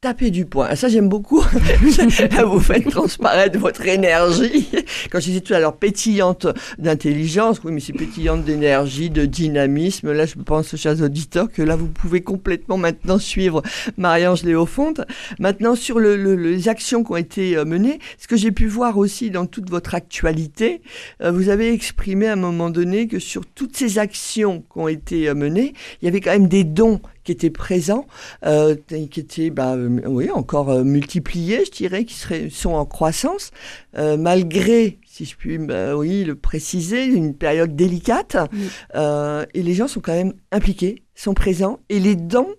taper 0.00 0.30
du 0.30 0.46
poing. 0.46 0.74
Ça, 0.76 0.88
j'aime 0.88 1.10
beaucoup. 1.10 1.42
vous 2.46 2.60
faites 2.60 2.88
transparaître 2.88 3.58
votre 3.58 3.86
énergie. 3.86 4.66
Quand 5.10 5.20
je 5.20 5.26
disais 5.26 5.40
tout 5.42 5.52
à 5.52 5.60
l'heure 5.60 5.76
pétillante 5.76 6.46
d'intelligence, 6.78 7.60
oui, 7.64 7.72
mais 7.72 7.80
c'est 7.80 7.92
pétillante 7.92 8.44
d'énergie, 8.44 9.10
de 9.10 9.26
dynamisme. 9.26 10.10
Là, 10.12 10.24
je 10.24 10.36
pense, 10.36 10.74
chers 10.76 11.02
auditeurs, 11.02 11.52
que 11.52 11.60
là, 11.60 11.76
vous 11.76 11.88
pouvez 11.88 12.22
complètement 12.22 12.78
maintenant 12.78 13.18
suivre 13.18 13.62
Marie-Ange 13.98 14.42
Léofonte. 14.42 15.02
Maintenant, 15.38 15.74
sur 15.74 15.98
le, 15.98 16.16
les 16.34 16.68
actions 16.68 17.04
qui 17.04 17.12
ont 17.12 17.16
été 17.16 17.58
euh, 17.58 17.66
menées, 17.66 17.98
ce 18.18 18.26
que 18.26 18.36
j'ai 18.36 18.52
pu 18.52 18.68
voir 18.68 18.96
aussi 18.96 19.30
dans 19.30 19.44
toute 19.44 19.68
votre 19.68 19.94
actualité, 19.94 20.80
euh, 21.20 21.30
vous 21.30 21.50
avez 21.50 21.74
exprimé 21.74 22.26
à 22.26 22.32
un 22.32 22.36
moment 22.36 22.70
donné 22.70 23.06
que 23.06 23.18
sur 23.18 23.44
toutes 23.44 23.76
ces 23.76 23.98
actions 23.98 24.62
qui 24.72 24.78
ont 24.78 24.88
été 24.88 25.28
euh, 25.28 25.34
menées, 25.34 25.74
il 26.00 26.06
y 26.06 26.08
avait 26.08 26.22
quand 26.22 26.32
même 26.32 26.48
des 26.48 26.64
dons 26.64 27.02
qui 27.24 27.32
étaient 27.32 27.50
présents, 27.50 28.06
euh, 28.44 28.76
qui 28.88 29.20
étaient 29.20 29.50
bah, 29.50 29.74
euh, 29.74 30.00
oui, 30.06 30.30
encore 30.30 30.70
euh, 30.70 30.84
multipliés, 30.84 31.64
je 31.64 31.70
dirais, 31.70 32.04
qui 32.04 32.14
seraient, 32.14 32.48
sont 32.50 32.72
en 32.72 32.84
croissance, 32.84 33.50
euh, 33.96 34.16
malgré, 34.16 34.98
si 35.06 35.24
je 35.24 35.36
puis 35.36 35.58
bah, 35.58 35.96
oui, 35.96 36.24
le 36.24 36.34
préciser, 36.34 37.04
une 37.04 37.34
période 37.34 37.76
délicate. 37.76 38.36
Et 38.94 39.62
les 39.62 39.74
gens 39.74 39.88
sont 39.88 40.00
quand 40.00 40.14
même 40.14 40.34
impliqués, 40.52 41.02
sont 41.14 41.34
présents, 41.34 41.80
et 41.88 42.00
les 42.00 42.16
dons 42.16 42.54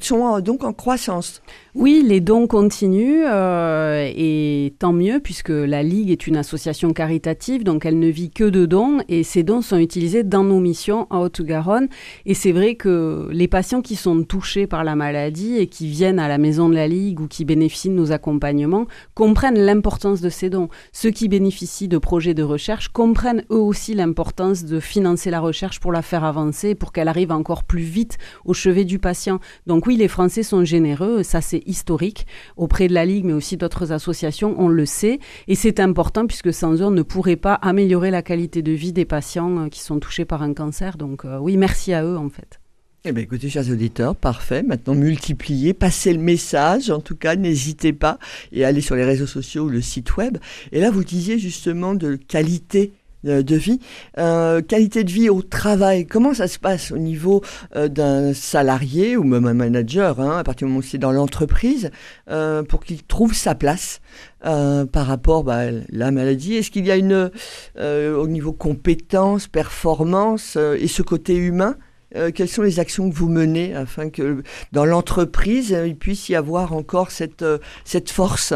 sont 0.00 0.40
donc 0.40 0.64
en 0.64 0.72
croissance. 0.72 1.42
Oui, 1.78 2.02
les 2.02 2.22
dons 2.22 2.46
continuent 2.46 3.26
euh, 3.26 4.10
et 4.16 4.72
tant 4.78 4.94
mieux 4.94 5.20
puisque 5.20 5.50
la 5.50 5.82
Ligue 5.82 6.10
est 6.10 6.26
une 6.26 6.38
association 6.38 6.94
caritative, 6.94 7.64
donc 7.64 7.84
elle 7.84 7.98
ne 7.98 8.08
vit 8.08 8.30
que 8.30 8.44
de 8.44 8.64
dons 8.64 9.00
et 9.10 9.22
ces 9.22 9.42
dons 9.42 9.60
sont 9.60 9.76
utilisés 9.76 10.24
dans 10.24 10.42
nos 10.42 10.58
missions 10.58 11.06
en 11.10 11.20
Haute-Garonne. 11.20 11.88
Et 12.24 12.32
c'est 12.32 12.52
vrai 12.52 12.76
que 12.76 13.28
les 13.30 13.46
patients 13.46 13.82
qui 13.82 13.94
sont 13.94 14.22
touchés 14.22 14.66
par 14.66 14.84
la 14.84 14.96
maladie 14.96 15.58
et 15.58 15.66
qui 15.66 15.86
viennent 15.86 16.18
à 16.18 16.28
la 16.28 16.38
maison 16.38 16.70
de 16.70 16.74
la 16.74 16.88
Ligue 16.88 17.20
ou 17.20 17.26
qui 17.26 17.44
bénéficient 17.44 17.90
de 17.90 17.94
nos 17.94 18.10
accompagnements 18.10 18.86
comprennent 19.12 19.58
l'importance 19.58 20.22
de 20.22 20.30
ces 20.30 20.48
dons. 20.48 20.70
Ceux 20.92 21.10
qui 21.10 21.28
bénéficient 21.28 21.88
de 21.88 21.98
projets 21.98 22.32
de 22.32 22.42
recherche 22.42 22.88
comprennent 22.88 23.44
eux 23.50 23.60
aussi 23.60 23.92
l'importance 23.92 24.64
de 24.64 24.80
financer 24.80 25.30
la 25.30 25.40
recherche 25.40 25.78
pour 25.80 25.92
la 25.92 26.00
faire 26.00 26.24
avancer, 26.24 26.74
pour 26.74 26.92
qu'elle 26.92 27.08
arrive 27.08 27.32
encore 27.32 27.64
plus 27.64 27.82
vite 27.82 28.16
au 28.46 28.54
chevet 28.54 28.86
du 28.86 28.98
patient. 28.98 29.40
Donc 29.66 29.86
oui, 29.86 29.96
les 29.96 30.08
Français 30.08 30.42
sont 30.42 30.64
généreux, 30.64 31.22
ça 31.22 31.42
c'est 31.42 31.65
historique 31.66 32.26
auprès 32.56 32.88
de 32.88 32.94
la 32.94 33.04
Ligue, 33.04 33.24
mais 33.24 33.32
aussi 33.32 33.56
d'autres 33.56 33.92
associations, 33.92 34.54
on 34.58 34.68
le 34.68 34.86
sait. 34.86 35.18
Et 35.48 35.54
c'est 35.54 35.80
important 35.80 36.26
puisque 36.26 36.52
sans 36.52 36.80
eux, 36.80 36.84
on 36.84 36.90
ne 36.90 37.02
pourrait 37.02 37.36
pas 37.36 37.54
améliorer 37.54 38.10
la 38.10 38.22
qualité 38.22 38.62
de 38.62 38.72
vie 38.72 38.92
des 38.92 39.04
patients 39.04 39.64
euh, 39.64 39.68
qui 39.68 39.80
sont 39.80 39.98
touchés 39.98 40.24
par 40.24 40.42
un 40.42 40.54
cancer. 40.54 40.96
Donc 40.96 41.24
euh, 41.24 41.38
oui, 41.38 41.56
merci 41.56 41.92
à 41.92 42.04
eux 42.04 42.16
en 42.16 42.30
fait. 42.30 42.60
Eh 43.08 43.12
bien, 43.12 43.22
écoutez, 43.22 43.48
chers 43.48 43.70
auditeurs, 43.70 44.16
parfait. 44.16 44.64
Maintenant, 44.64 44.96
multipliez, 44.96 45.74
passez 45.74 46.12
le 46.12 46.18
message. 46.18 46.90
En 46.90 46.98
tout 46.98 47.14
cas, 47.14 47.36
n'hésitez 47.36 47.92
pas 47.92 48.18
et 48.50 48.64
allez 48.64 48.80
sur 48.80 48.96
les 48.96 49.04
réseaux 49.04 49.28
sociaux 49.28 49.66
ou 49.66 49.68
le 49.68 49.80
site 49.80 50.16
web. 50.16 50.38
Et 50.72 50.80
là, 50.80 50.90
vous 50.90 51.04
disiez 51.04 51.38
justement 51.38 51.94
de 51.94 52.16
qualité 52.16 52.92
de 53.26 53.56
vie. 53.56 53.80
Euh, 54.18 54.62
qualité 54.62 55.04
de 55.04 55.10
vie 55.10 55.28
au 55.28 55.42
travail, 55.42 56.06
comment 56.06 56.34
ça 56.34 56.48
se 56.48 56.58
passe 56.58 56.92
au 56.92 56.98
niveau 56.98 57.42
euh, 57.74 57.88
d'un 57.88 58.34
salarié 58.34 59.16
ou 59.16 59.24
même 59.24 59.46
un 59.46 59.54
manager, 59.54 60.20
hein, 60.20 60.38
à 60.38 60.44
partir 60.44 60.66
du 60.66 60.72
moment 60.72 60.80
où 60.80 60.88
c'est 60.88 60.98
dans 60.98 61.12
l'entreprise, 61.12 61.90
euh, 62.30 62.62
pour 62.62 62.84
qu'il 62.84 63.02
trouve 63.02 63.34
sa 63.34 63.54
place 63.54 64.00
euh, 64.44 64.84
par 64.86 65.06
rapport 65.06 65.44
bah, 65.44 65.68
à 65.68 65.70
la 65.90 66.10
maladie? 66.10 66.54
Est-ce 66.54 66.70
qu'il 66.70 66.86
y 66.86 66.90
a 66.90 66.96
une, 66.96 67.30
au 67.78 68.28
niveau 68.28 68.52
compétence, 68.52 69.48
performance 69.48 70.56
et 70.56 70.88
ce 70.88 71.02
côté 71.02 71.34
humain 71.34 71.76
quelles 72.34 72.48
sont 72.48 72.62
les 72.62 72.80
actions 72.80 73.10
que 73.10 73.14
vous 73.14 73.28
menez 73.28 73.74
afin 73.74 74.08
que 74.08 74.42
dans 74.72 74.86
l'entreprise, 74.86 75.76
il 75.84 75.96
puisse 75.96 76.30
y 76.30 76.34
avoir 76.34 76.72
encore 76.72 77.10
cette, 77.10 77.44
cette 77.84 78.10
force, 78.10 78.54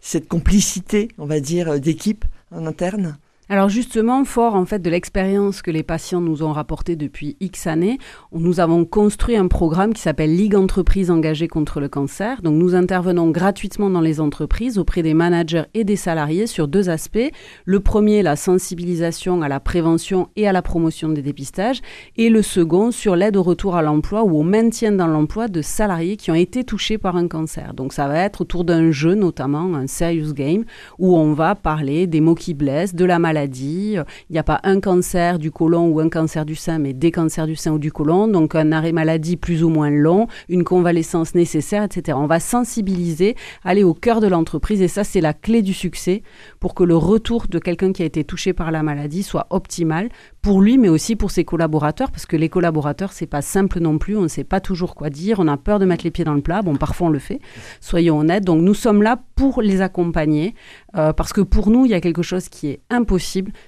cette 0.00 0.28
complicité, 0.28 1.08
on 1.18 1.26
va 1.26 1.40
dire, 1.40 1.78
d'équipe 1.78 2.24
en 2.52 2.64
interne? 2.64 3.18
Alors 3.52 3.68
justement, 3.68 4.24
fort 4.24 4.54
en 4.54 4.64
fait 4.64 4.78
de 4.78 4.88
l'expérience 4.88 5.60
que 5.60 5.70
les 5.70 5.82
patients 5.82 6.22
nous 6.22 6.42
ont 6.42 6.52
rapportée 6.52 6.96
depuis 6.96 7.36
X 7.40 7.66
années, 7.66 7.98
nous 8.32 8.60
avons 8.60 8.86
construit 8.86 9.36
un 9.36 9.46
programme 9.46 9.92
qui 9.92 10.00
s'appelle 10.00 10.34
Ligue 10.34 10.54
Entreprises 10.54 11.10
engagées 11.10 11.48
contre 11.48 11.78
le 11.78 11.90
cancer. 11.90 12.40
Donc 12.40 12.54
nous 12.54 12.74
intervenons 12.74 13.30
gratuitement 13.30 13.90
dans 13.90 14.00
les 14.00 14.20
entreprises 14.20 14.78
auprès 14.78 15.02
des 15.02 15.12
managers 15.12 15.64
et 15.74 15.84
des 15.84 15.96
salariés 15.96 16.46
sur 16.46 16.66
deux 16.66 16.88
aspects. 16.88 17.30
Le 17.66 17.80
premier, 17.80 18.22
la 18.22 18.36
sensibilisation 18.36 19.42
à 19.42 19.48
la 19.48 19.60
prévention 19.60 20.30
et 20.34 20.48
à 20.48 20.52
la 20.52 20.62
promotion 20.62 21.10
des 21.10 21.20
dépistages, 21.20 21.82
et 22.16 22.30
le 22.30 22.40
second 22.40 22.90
sur 22.90 23.16
l'aide 23.16 23.36
au 23.36 23.42
retour 23.42 23.76
à 23.76 23.82
l'emploi 23.82 24.24
ou 24.24 24.38
au 24.38 24.44
maintien 24.44 24.92
dans 24.92 25.08
l'emploi 25.08 25.48
de 25.48 25.60
salariés 25.60 26.16
qui 26.16 26.30
ont 26.30 26.34
été 26.34 26.64
touchés 26.64 26.96
par 26.96 27.16
un 27.16 27.28
cancer. 27.28 27.74
Donc 27.74 27.92
ça 27.92 28.08
va 28.08 28.20
être 28.20 28.40
autour 28.40 28.64
d'un 28.64 28.92
jeu 28.92 29.14
notamment, 29.14 29.74
un 29.74 29.88
serious 29.88 30.32
game, 30.32 30.64
où 30.98 31.18
on 31.18 31.34
va 31.34 31.54
parler 31.54 32.06
des 32.06 32.22
mots 32.22 32.34
qui 32.34 32.54
blessent, 32.54 32.94
de 32.94 33.04
la 33.04 33.18
maladie 33.18 33.41
il 33.44 34.04
n'y 34.30 34.38
a 34.38 34.42
pas 34.42 34.60
un 34.64 34.80
cancer 34.80 35.38
du 35.38 35.50
côlon 35.50 35.88
ou 35.88 36.00
un 36.00 36.08
cancer 36.08 36.44
du 36.44 36.54
sein, 36.54 36.78
mais 36.78 36.92
des 36.92 37.10
cancers 37.10 37.46
du 37.46 37.56
sein 37.56 37.72
ou 37.72 37.78
du 37.78 37.92
côlon. 37.92 38.28
Donc 38.28 38.54
un 38.54 38.72
arrêt 38.72 38.92
maladie 38.92 39.36
plus 39.36 39.64
ou 39.64 39.68
moins 39.68 39.90
long, 39.90 40.26
une 40.48 40.64
convalescence 40.64 41.34
nécessaire, 41.34 41.82
etc. 41.82 42.18
On 42.20 42.26
va 42.26 42.40
sensibiliser, 42.40 43.36
aller 43.64 43.82
au 43.82 43.94
cœur 43.94 44.20
de 44.20 44.26
l'entreprise 44.26 44.82
et 44.82 44.88
ça 44.88 45.04
c'est 45.04 45.20
la 45.20 45.32
clé 45.32 45.62
du 45.62 45.74
succès 45.74 46.22
pour 46.60 46.74
que 46.74 46.84
le 46.84 46.96
retour 46.96 47.46
de 47.48 47.58
quelqu'un 47.58 47.92
qui 47.92 48.02
a 48.02 48.06
été 48.06 48.24
touché 48.24 48.52
par 48.52 48.70
la 48.70 48.82
maladie 48.82 49.22
soit 49.22 49.46
optimal 49.50 50.08
pour 50.42 50.60
lui, 50.60 50.76
mais 50.76 50.88
aussi 50.88 51.14
pour 51.14 51.30
ses 51.30 51.44
collaborateurs, 51.44 52.10
parce 52.10 52.26
que 52.26 52.36
les 52.36 52.48
collaborateurs, 52.48 53.12
c'est 53.12 53.26
pas 53.26 53.42
simple 53.42 53.78
non 53.78 53.98
plus, 53.98 54.16
on 54.16 54.22
ne 54.22 54.28
sait 54.28 54.42
pas 54.42 54.60
toujours 54.60 54.96
quoi 54.96 55.08
dire, 55.08 55.38
on 55.38 55.46
a 55.46 55.56
peur 55.56 55.78
de 55.78 55.84
mettre 55.84 56.04
les 56.04 56.10
pieds 56.10 56.24
dans 56.24 56.34
le 56.34 56.40
plat, 56.40 56.62
bon, 56.62 56.74
parfois 56.74 57.06
on 57.06 57.10
le 57.10 57.20
fait, 57.20 57.40
soyons 57.80 58.18
honnêtes, 58.18 58.44
donc 58.44 58.60
nous 58.60 58.74
sommes 58.74 59.02
là 59.02 59.20
pour 59.36 59.62
les 59.62 59.80
accompagner, 59.80 60.54
euh, 60.96 61.12
parce 61.12 61.32
que 61.32 61.40
pour 61.40 61.70
nous, 61.70 61.84
il 61.84 61.92
y 61.92 61.94
a 61.94 62.00
quelque 62.00 62.22
chose 62.22 62.48
qui 62.48 62.68
est 62.68 62.80
impossible, 62.90 63.21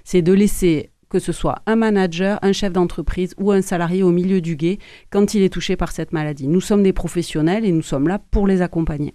c'est 0.05 0.23
de 0.23 0.33
laisser 0.33 0.91
que 1.09 1.19
ce 1.21 1.33
soit 1.33 1.63
un 1.67 1.77
manager, 1.77 2.39
un 2.43 2.53
chef 2.53 2.73
d'entreprise 2.73 3.35
ou 3.39 3.53
un 3.53 3.63
salarié 3.63 4.03
au 4.03 4.11
milieu 4.11 4.41
du 4.41 4.57
guet 4.57 4.79
quand 5.11 5.35
il 5.35 5.43
est 5.43 5.53
touché 5.53 5.77
par 5.77 5.93
cette 5.93 6.13
maladie. 6.13 6.49
Nous 6.49 6.61
sommes 6.61 6.83
des 6.83 6.93
professionnels 6.93 7.65
et 7.65 7.73
nous 7.73 7.83
sommes 7.83 8.09
là 8.09 8.19
pour 8.19 8.49
les 8.49 8.63
accompagner. 8.63 9.15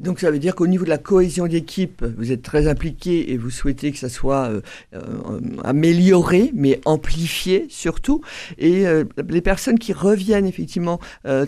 Donc 0.00 0.20
ça 0.20 0.30
veut 0.30 0.38
dire 0.38 0.54
qu'au 0.54 0.66
niveau 0.66 0.84
de 0.84 0.90
la 0.90 0.98
cohésion 0.98 1.46
d'équipe, 1.46 2.04
vous 2.16 2.32
êtes 2.32 2.42
très 2.42 2.66
impliqué 2.68 3.32
et 3.32 3.36
vous 3.36 3.50
souhaitez 3.50 3.92
que 3.92 3.98
ça 3.98 4.08
soit 4.08 4.46
euh, 4.46 4.60
euh, 4.94 5.00
amélioré, 5.62 6.50
mais 6.54 6.80
amplifié 6.86 7.66
surtout. 7.68 8.22
Et 8.58 8.86
euh, 8.86 9.04
les 9.28 9.42
personnes 9.42 9.78
qui 9.78 9.92
reviennent 9.92 10.46
effectivement 10.46 11.00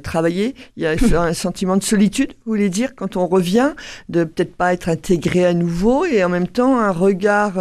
travailler, 0.03 0.55
il 0.77 0.83
y 0.83 0.87
a 0.87 0.93
un 1.21 1.33
sentiment 1.33 1.77
de 1.77 1.83
solitude, 1.83 2.35
vous 2.45 2.53
voulez 2.53 2.69
dire, 2.69 2.95
quand 2.95 3.17
on 3.17 3.27
revient, 3.27 3.73
de 4.09 4.25
peut-être 4.25 4.55
pas 4.55 4.73
être 4.75 4.89
intégré 4.89 5.47
à 5.47 5.55
nouveau 5.55 6.05
et 6.05 6.23
en 6.23 6.29
même 6.29 6.49
temps 6.49 6.79
un 6.79 6.91
regard 6.91 7.55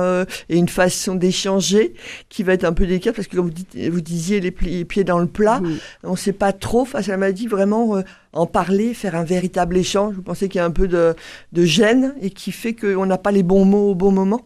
et 0.50 0.58
une 0.58 0.68
façon 0.68 1.16
d'échanger 1.16 1.94
qui 2.30 2.44
va 2.44 2.54
être 2.54 2.66
un 2.66 2.74
peu 2.74 2.86
délicate 2.86 3.16
parce 3.16 3.28
que 3.28 3.38
comme 3.38 3.46
vous, 3.46 3.52
dites, 3.52 3.78
vous 3.90 4.02
disiez 4.02 4.40
les, 4.40 4.52
pieds 4.52 5.04
dans 5.04 5.20
le 5.20 5.28
plat, 5.28 5.62
on 6.04 6.12
ne 6.12 6.18
sait 6.18 6.34
pas 6.34 6.52
trop 6.52 6.86
face 6.86 7.08
à 7.08 7.12
la 7.12 7.18
maladie 7.18 7.48
vraiment 7.48 8.02
en 8.34 8.46
parler, 8.46 8.94
faire 8.94 9.16
un 9.16 9.24
véritable 9.24 9.78
échange. 9.78 10.16
Vous 10.16 10.22
pensez 10.22 10.48
qu'il 10.48 10.60
y 10.60 10.62
a 10.62 10.66
un 10.66 10.72
peu 10.72 10.81
de 10.88 11.16
gêne 11.56 12.16
et 12.22 12.30
qui 12.30 12.52
fait 12.52 12.74
qu'on 12.74 13.06
n'a 13.06 13.18
pas 13.18 13.32
les 13.32 13.44
bons 13.44 13.66
mots 13.66 13.92
au 13.92 13.96
bon 13.96 14.12
moment 14.12 14.42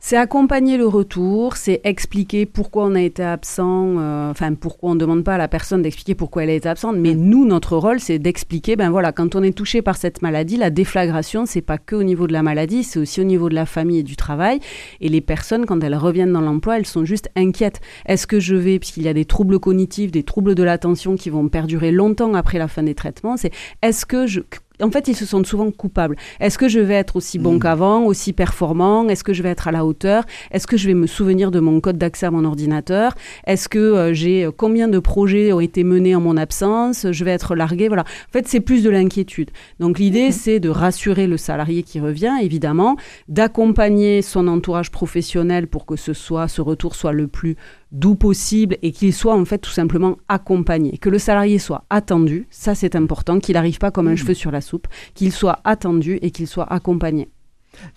c'est 0.00 0.16
accompagner 0.16 0.76
le 0.76 0.86
retour, 0.86 1.56
c'est 1.56 1.80
expliquer 1.84 2.46
pourquoi 2.46 2.84
on 2.84 2.94
a 2.94 3.00
été 3.00 3.22
absent, 3.22 3.98
euh, 3.98 4.30
enfin 4.30 4.54
pourquoi 4.54 4.90
on 4.90 4.94
ne 4.94 5.00
demande 5.00 5.24
pas 5.24 5.34
à 5.34 5.38
la 5.38 5.48
personne 5.48 5.82
d'expliquer 5.82 6.14
pourquoi 6.14 6.44
elle 6.44 6.50
a 6.50 6.54
été 6.54 6.68
absente, 6.68 6.96
mais 6.96 7.14
nous, 7.14 7.44
notre 7.44 7.76
rôle, 7.76 8.00
c'est 8.00 8.18
d'expliquer, 8.18 8.76
ben 8.76 8.90
voilà, 8.90 9.12
quand 9.12 9.34
on 9.34 9.42
est 9.42 9.56
touché 9.56 9.82
par 9.82 9.96
cette 9.96 10.22
maladie, 10.22 10.56
la 10.56 10.70
déflagration, 10.70 11.46
c'est 11.46 11.62
pas 11.62 11.78
que 11.78 11.96
au 11.96 12.02
niveau 12.02 12.26
de 12.26 12.32
la 12.32 12.42
maladie, 12.42 12.84
c'est 12.84 12.98
aussi 12.98 13.20
au 13.20 13.24
niveau 13.24 13.48
de 13.48 13.54
la 13.54 13.66
famille 13.66 13.98
et 13.98 14.02
du 14.02 14.16
travail. 14.16 14.60
Et 15.00 15.08
les 15.08 15.20
personnes, 15.20 15.66
quand 15.66 15.82
elles 15.82 15.96
reviennent 15.96 16.32
dans 16.32 16.40
l'emploi, 16.40 16.78
elles 16.78 16.86
sont 16.86 17.04
juste 17.04 17.30
inquiètes. 17.36 17.80
Est-ce 18.06 18.26
que 18.26 18.40
je 18.40 18.54
vais, 18.54 18.78
puisqu'il 18.78 19.02
y 19.02 19.08
a 19.08 19.14
des 19.14 19.24
troubles 19.24 19.58
cognitifs, 19.58 20.10
des 20.10 20.22
troubles 20.22 20.54
de 20.54 20.62
l'attention 20.62 21.16
qui 21.16 21.30
vont 21.30 21.48
perdurer 21.48 21.92
longtemps 21.92 22.34
après 22.34 22.58
la 22.58 22.68
fin 22.68 22.82
des 22.82 22.94
traitements, 22.94 23.36
c'est 23.36 23.50
est-ce 23.82 24.06
que 24.06 24.26
je 24.26 24.40
en 24.82 24.90
fait, 24.90 25.08
ils 25.08 25.16
se 25.16 25.26
sentent 25.26 25.46
souvent 25.46 25.70
coupables. 25.70 26.16
Est-ce 26.40 26.58
que 26.58 26.68
je 26.68 26.80
vais 26.80 26.94
être 26.94 27.16
aussi 27.16 27.38
bon 27.38 27.54
mm. 27.54 27.60
qu'avant, 27.60 28.04
aussi 28.04 28.32
performant? 28.32 29.08
Est-ce 29.08 29.24
que 29.24 29.32
je 29.32 29.42
vais 29.42 29.48
être 29.50 29.68
à 29.68 29.72
la 29.72 29.84
hauteur? 29.84 30.24
Est-ce 30.50 30.66
que 30.66 30.76
je 30.76 30.86
vais 30.86 30.94
me 30.94 31.06
souvenir 31.06 31.50
de 31.50 31.60
mon 31.60 31.80
code 31.80 31.98
d'accès 31.98 32.26
à 32.26 32.30
mon 32.30 32.44
ordinateur? 32.44 33.14
Est-ce 33.46 33.68
que 33.68 33.78
euh, 33.78 34.12
j'ai 34.12 34.44
euh, 34.44 34.50
combien 34.56 34.88
de 34.88 34.98
projets 34.98 35.52
ont 35.52 35.60
été 35.60 35.84
menés 35.84 36.14
en 36.14 36.20
mon 36.20 36.36
absence? 36.36 37.06
Je 37.10 37.24
vais 37.24 37.32
être 37.32 37.54
largué? 37.54 37.88
Voilà. 37.88 38.02
En 38.02 38.32
fait, 38.32 38.46
c'est 38.48 38.60
plus 38.60 38.82
de 38.82 38.90
l'inquiétude. 38.90 39.50
Donc 39.80 39.98
l'idée, 39.98 40.28
mm-hmm. 40.28 40.32
c'est 40.32 40.60
de 40.60 40.68
rassurer 40.68 41.26
le 41.26 41.36
salarié 41.36 41.82
qui 41.82 42.00
revient, 42.00 42.34
évidemment, 42.42 42.96
d'accompagner 43.28 44.22
son 44.22 44.48
entourage 44.48 44.90
professionnel 44.90 45.66
pour 45.66 45.86
que 45.86 45.96
ce 45.96 46.12
soit 46.12 46.48
ce 46.48 46.60
retour 46.60 46.94
soit 46.94 47.12
le 47.12 47.26
plus 47.28 47.56
d'où 47.92 48.14
possible 48.14 48.76
et 48.82 48.92
qu'il 48.92 49.12
soit 49.12 49.34
en 49.34 49.44
fait 49.44 49.58
tout 49.58 49.70
simplement 49.70 50.18
accompagné, 50.28 50.98
que 50.98 51.08
le 51.08 51.18
salarié 51.18 51.58
soit 51.58 51.84
attendu, 51.90 52.46
ça 52.50 52.74
c'est 52.74 52.96
important, 52.96 53.40
qu'il 53.40 53.54
n'arrive 53.54 53.78
pas 53.78 53.90
comme 53.90 54.08
un 54.08 54.12
mmh. 54.12 54.16
cheveu 54.16 54.34
sur 54.34 54.50
la 54.50 54.60
soupe, 54.60 54.88
qu'il 55.14 55.32
soit 55.32 55.60
attendu 55.64 56.18
et 56.22 56.30
qu'il 56.30 56.46
soit 56.46 56.70
accompagné. 56.72 57.28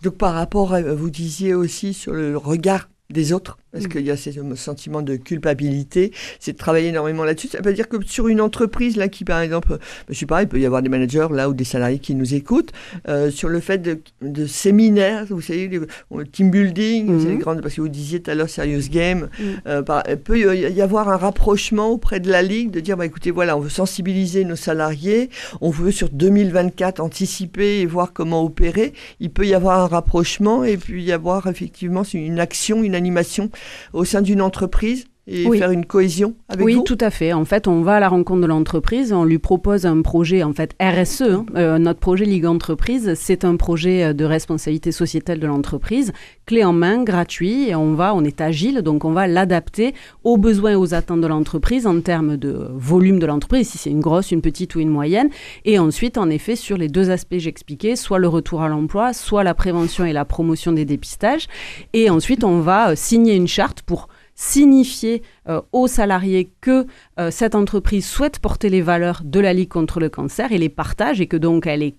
Donc 0.03 0.17
par 0.17 0.33
rapport, 0.33 0.73
à, 0.73 0.81
vous 0.81 1.09
disiez 1.09 1.53
aussi 1.53 1.93
sur 1.93 2.13
le 2.13 2.37
regard 2.37 2.89
des 3.09 3.33
autres 3.33 3.57
parce 3.71 3.85
mm. 3.85 3.89
qu'il 3.89 4.05
y 4.05 4.11
a 4.11 4.17
ce 4.17 4.31
sentiment 4.55 5.01
de 5.01 5.15
culpabilité, 5.15 6.11
c'est 6.39 6.53
de 6.53 6.57
travailler 6.57 6.89
énormément 6.89 7.23
là-dessus. 7.23 7.47
Ça 7.47 7.61
veut 7.61 7.73
dire 7.73 7.87
que 7.87 7.97
sur 8.05 8.27
une 8.27 8.41
entreprise 8.41 8.97
là 8.97 9.07
qui, 9.07 9.23
par 9.23 9.39
exemple, 9.41 9.77
je 10.09 10.13
sais 10.13 10.25
pas, 10.25 10.41
il 10.41 10.47
peut 10.47 10.59
y 10.59 10.65
avoir 10.65 10.81
des 10.81 10.89
managers 10.89 11.27
là 11.31 11.49
ou 11.49 11.53
des 11.53 11.63
salariés 11.63 11.99
qui 11.99 12.15
nous 12.15 12.33
écoutent 12.33 12.71
euh, 13.07 13.31
sur 13.31 13.49
le 13.49 13.59
fait 13.59 13.79
de, 13.79 13.99
de, 14.21 14.45
séminaires, 14.45 15.25
vous 15.29 15.41
savez, 15.41 15.69
le 15.69 16.27
team 16.27 16.51
building, 16.51 17.39
mm. 17.39 17.61
parce 17.61 17.75
que 17.75 17.81
vous 17.81 17.89
disiez 17.89 18.21
tout 18.21 18.31
à 18.31 18.35
l'heure 18.35 18.49
serious 18.49 18.89
game, 18.89 19.29
mm. 19.39 19.43
euh, 19.67 19.83
il 20.09 20.17
peut 20.17 20.39
y 20.39 20.81
avoir 20.81 21.09
un 21.09 21.17
rapprochement 21.17 21.89
auprès 21.89 22.19
de 22.19 22.29
la 22.29 22.41
ligue, 22.41 22.71
de 22.71 22.79
dire, 22.79 22.97
bah 22.97 23.05
écoutez, 23.05 23.31
voilà, 23.31 23.57
on 23.57 23.59
veut 23.59 23.69
sensibiliser 23.69 24.45
nos 24.45 24.55
salariés, 24.55 25.29
on 25.61 25.69
veut 25.69 25.91
sur 25.91 26.09
2024 26.09 26.99
anticiper 26.99 27.79
et 27.79 27.85
voir 27.85 28.13
comment 28.13 28.43
opérer. 28.43 28.93
Il 29.19 29.31
peut 29.31 29.45
y 29.45 29.53
avoir 29.53 29.79
un 29.79 29.87
rapprochement 29.87 30.63
et 30.63 30.77
puis 30.77 31.03
y 31.03 31.11
avoir 31.11 31.47
effectivement 31.47 32.03
une 32.13 32.39
action, 32.39 32.83
une 32.83 32.95
animation 32.95 33.49
au 33.93 34.05
sein 34.05 34.21
d'une 34.21 34.41
entreprise 34.41 35.05
et 35.27 35.49
faire 35.57 35.71
une 35.71 35.85
cohésion 35.85 36.33
avec 36.49 36.65
oui, 36.65 36.73
vous 36.73 36.79
Oui, 36.79 36.85
tout 36.85 36.97
à 36.99 37.09
fait. 37.09 37.31
En 37.33 37.45
fait, 37.45 37.67
on 37.67 37.81
va 37.81 37.95
à 37.95 37.99
la 37.99 38.09
rencontre 38.09 38.41
de 38.41 38.47
l'entreprise, 38.47 39.13
on 39.13 39.23
lui 39.23 39.37
propose 39.37 39.85
un 39.85 40.01
projet, 40.01 40.43
en 40.43 40.53
fait, 40.53 40.75
RSE. 40.81 41.21
Hein. 41.21 41.45
Euh, 41.55 41.77
notre 41.77 41.99
projet 41.99 42.25
Ligue 42.25 42.45
Entreprise, 42.45 43.13
c'est 43.15 43.45
un 43.45 43.55
projet 43.55 44.03
euh, 44.03 44.13
de 44.13 44.25
responsabilité 44.25 44.91
sociétale 44.91 45.39
de 45.39 45.47
l'entreprise, 45.47 46.11
clé 46.45 46.63
en 46.63 46.73
main, 46.73 47.03
gratuit, 47.03 47.69
et 47.69 47.75
on 47.75 47.93
va, 47.93 48.15
on 48.15 48.23
est 48.23 48.41
agile, 48.41 48.81
donc 48.81 49.05
on 49.05 49.11
va 49.11 49.27
l'adapter 49.27 49.93
aux 50.23 50.37
besoins 50.37 50.71
et 50.71 50.75
aux 50.75 50.93
attentes 50.93 51.21
de 51.21 51.27
l'entreprise 51.27 51.85
en 51.85 52.01
termes 52.01 52.37
de 52.37 52.67
volume 52.73 53.19
de 53.19 53.25
l'entreprise, 53.25 53.69
si 53.69 53.77
c'est 53.77 53.91
une 53.91 54.01
grosse, 54.01 54.31
une 54.31 54.41
petite 54.41 54.75
ou 54.75 54.79
une 54.79 54.89
moyenne. 54.89 55.29
Et 55.65 55.77
ensuite, 55.77 56.17
en 56.17 56.29
effet, 56.29 56.55
sur 56.55 56.77
les 56.77 56.87
deux 56.87 57.11
aspects 57.11 57.37
j'expliquais, 57.37 57.95
soit 57.95 58.19
le 58.19 58.27
retour 58.27 58.61
à 58.61 58.69
l'emploi, 58.69 59.13
soit 59.13 59.43
la 59.43 59.53
prévention 59.53 60.03
et 60.03 60.13
la 60.13 60.25
promotion 60.25 60.71
des 60.71 60.85
dépistages. 60.85 61.47
Et 61.93 62.09
ensuite, 62.09 62.43
on 62.43 62.59
va 62.59 62.89
euh, 62.89 62.95
signer 62.95 63.35
une 63.35 63.47
charte 63.47 63.81
pour 63.83 64.07
signifier 64.41 65.21
euh, 65.47 65.61
aux 65.71 65.85
salariés 65.85 66.51
que 66.61 66.87
euh, 67.19 67.29
cette 67.29 67.53
entreprise 67.53 68.07
souhaite 68.07 68.39
porter 68.39 68.69
les 68.69 68.81
valeurs 68.81 69.21
de 69.23 69.39
la 69.39 69.53
Ligue 69.53 69.69
contre 69.69 69.99
le 69.99 70.09
cancer 70.09 70.51
et 70.51 70.57
les 70.57 70.67
partage 70.67 71.21
et 71.21 71.27
que 71.27 71.37
donc 71.37 71.67
elle 71.67 71.83
est 71.83 71.97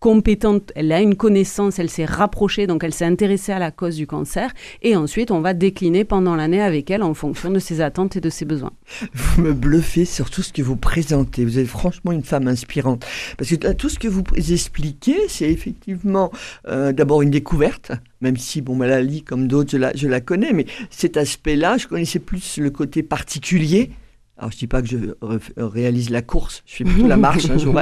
compétente, 0.00 0.72
elle 0.74 0.90
a 0.92 1.00
une 1.00 1.14
connaissance, 1.14 1.78
elle 1.78 1.90
s'est 1.90 2.06
rapprochée, 2.06 2.66
donc 2.66 2.82
elle 2.82 2.94
s'est 2.94 3.04
intéressée 3.04 3.52
à 3.52 3.58
la 3.58 3.70
cause 3.70 3.96
du 3.96 4.06
cancer. 4.06 4.50
Et 4.82 4.96
ensuite, 4.96 5.30
on 5.30 5.40
va 5.40 5.52
décliner 5.52 6.04
pendant 6.04 6.34
l'année 6.34 6.62
avec 6.62 6.90
elle 6.90 7.02
en 7.02 7.12
fonction 7.12 7.50
de 7.50 7.58
ses 7.58 7.82
attentes 7.82 8.16
et 8.16 8.20
de 8.20 8.30
ses 8.30 8.46
besoins. 8.46 8.72
Vous 9.12 9.42
me 9.42 9.52
bluffez 9.52 10.06
sur 10.06 10.30
tout 10.30 10.42
ce 10.42 10.54
que 10.54 10.62
vous 10.62 10.76
présentez. 10.76 11.44
Vous 11.44 11.58
êtes 11.58 11.66
franchement 11.66 12.12
une 12.12 12.24
femme 12.24 12.48
inspirante. 12.48 13.04
Parce 13.36 13.50
que 13.50 13.72
tout 13.74 13.90
ce 13.90 13.98
que 13.98 14.08
vous 14.08 14.24
expliquez, 14.36 15.28
c'est 15.28 15.50
effectivement 15.50 16.32
euh, 16.66 16.92
d'abord 16.92 17.20
une 17.20 17.30
découverte, 17.30 17.92
même 18.22 18.38
si, 18.38 18.62
bon, 18.62 18.76
Malali, 18.76 19.22
comme 19.22 19.48
d'autres, 19.48 19.78
je 19.94 20.08
la 20.08 20.20
connais, 20.20 20.54
mais 20.54 20.64
cet 20.88 21.18
aspect-là, 21.18 21.76
je 21.76 21.86
connaissais 21.86 22.20
plus 22.20 22.56
le 22.58 22.70
côté 22.70 23.02
particulier 23.02 23.90
alors, 24.40 24.52
je 24.52 24.56
dis 24.56 24.66
pas 24.66 24.80
que 24.80 24.88
je 24.88 24.96
réalise 25.58 26.08
la 26.08 26.22
course, 26.22 26.62
je 26.64 26.76
fais 26.76 26.84
plutôt 26.84 27.06
la 27.06 27.18
marche 27.18 27.50
un 27.50 27.58
jour. 27.58 27.78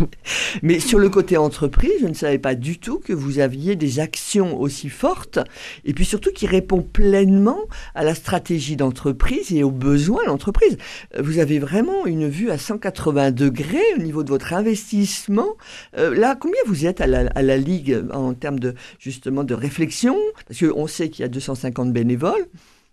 Mais 0.62 0.80
sur 0.80 0.98
le 0.98 1.08
côté 1.08 1.36
entreprise, 1.36 1.92
je 2.00 2.08
ne 2.08 2.14
savais 2.14 2.40
pas 2.40 2.56
du 2.56 2.80
tout 2.80 2.98
que 2.98 3.12
vous 3.12 3.38
aviez 3.38 3.76
des 3.76 4.00
actions 4.00 4.60
aussi 4.60 4.88
fortes 4.88 5.38
et 5.84 5.94
puis 5.94 6.04
surtout 6.04 6.32
qui 6.32 6.48
répondent 6.48 6.88
pleinement 6.88 7.60
à 7.94 8.02
la 8.02 8.16
stratégie 8.16 8.74
d'entreprise 8.74 9.52
et 9.52 9.62
aux 9.62 9.70
besoins 9.70 10.24
de 10.24 10.28
l'entreprise. 10.28 10.76
Vous 11.16 11.38
avez 11.38 11.60
vraiment 11.60 12.04
une 12.04 12.28
vue 12.28 12.50
à 12.50 12.58
180 12.58 13.30
degrés 13.30 13.78
au 13.96 14.02
niveau 14.02 14.24
de 14.24 14.30
votre 14.30 14.54
investissement. 14.54 15.50
Euh, 15.98 16.16
là, 16.16 16.34
combien 16.34 16.60
vous 16.66 16.84
êtes 16.84 17.00
à 17.00 17.06
la, 17.06 17.28
à 17.36 17.42
la 17.42 17.56
Ligue 17.56 18.02
en 18.12 18.34
termes 18.34 18.58
de, 18.58 18.74
justement, 18.98 19.44
de 19.44 19.54
réflexion? 19.54 20.16
Parce 20.48 20.58
qu'on 20.58 20.88
sait 20.88 21.10
qu'il 21.10 21.22
y 21.22 21.26
a 21.26 21.28
250 21.28 21.92
bénévoles 21.92 22.48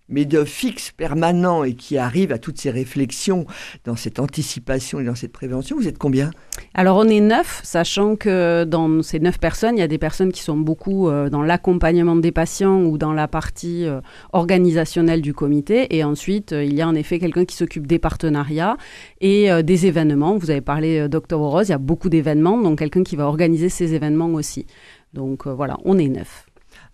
mais 0.10 0.26
de 0.26 0.44
fixe 0.44 0.92
permanent 0.92 1.64
et 1.64 1.74
qui 1.74 1.98
arrive 1.98 2.32
à 2.32 2.38
toutes 2.38 2.60
ces 2.60 2.72
réflexions 2.72 3.46
dans 3.86 3.96
cette 3.96 4.20
anticipation 4.20 5.00
et 5.00 5.04
dans 5.04 5.16
cette 5.16 5.32
prévention, 5.32 5.78
vous 5.78 5.88
êtes 5.88 5.98
combien? 5.98 6.32
Alors 6.74 6.98
on 6.98 7.08
est 7.08 7.22
neuf, 7.22 7.62
sachant 7.64 8.16
que 8.16 8.64
dans 8.64 9.02
ces 9.02 9.20
neuf 9.20 9.40
personnes, 9.40 9.78
il 9.78 9.80
y 9.80 9.84
a 9.84 9.88
des 9.88 9.98
personnes 9.98 10.32
qui 10.32 10.42
sont 10.42 10.58
beaucoup 10.58 11.08
euh, 11.08 11.30
dans 11.30 11.42
l'accompagnement 11.42 12.16
des 12.16 12.32
patients 12.32 12.82
ou 12.84 12.98
dans 12.98 13.14
la 13.14 13.28
partie 13.28 13.86
euh, 13.86 14.02
organisationnelle 14.34 15.22
du 15.22 15.34
comité, 15.34 15.96
et 15.96 16.04
ensuite 16.04 16.54
euh, 16.54 16.64
il 16.64 16.74
y 16.74 16.82
a 16.82 16.88
en 16.88 16.96
effet 16.96 17.20
quelqu'un 17.20 17.46
qui 17.46 17.56
s'occupe 17.56 17.88
des 17.88 18.00
partenariats 18.00 18.78
et 19.22 19.50
des 19.64 19.86
événements. 19.86 20.38
Vous 20.38 20.50
avez 20.50 20.62
parlé 20.62 21.08
d'Octobre 21.08 21.48
Rose, 21.48 21.68
il 21.68 21.72
y 21.72 21.76
a 21.76 21.78
beaucoup 21.78 22.10
d'événements, 22.10 22.58
donc 22.62 22.80
quelqu'un 22.80 23.04
qui 23.04 23.16
va 23.16 23.26
organiser 23.28 23.70
ces 23.70 23.94
événements 23.94 24.34
aussi. 24.34 24.66
Donc 25.14 25.48
voilà, 25.48 25.78
on 25.86 25.98
est 25.98 26.08
neuf. 26.08 26.46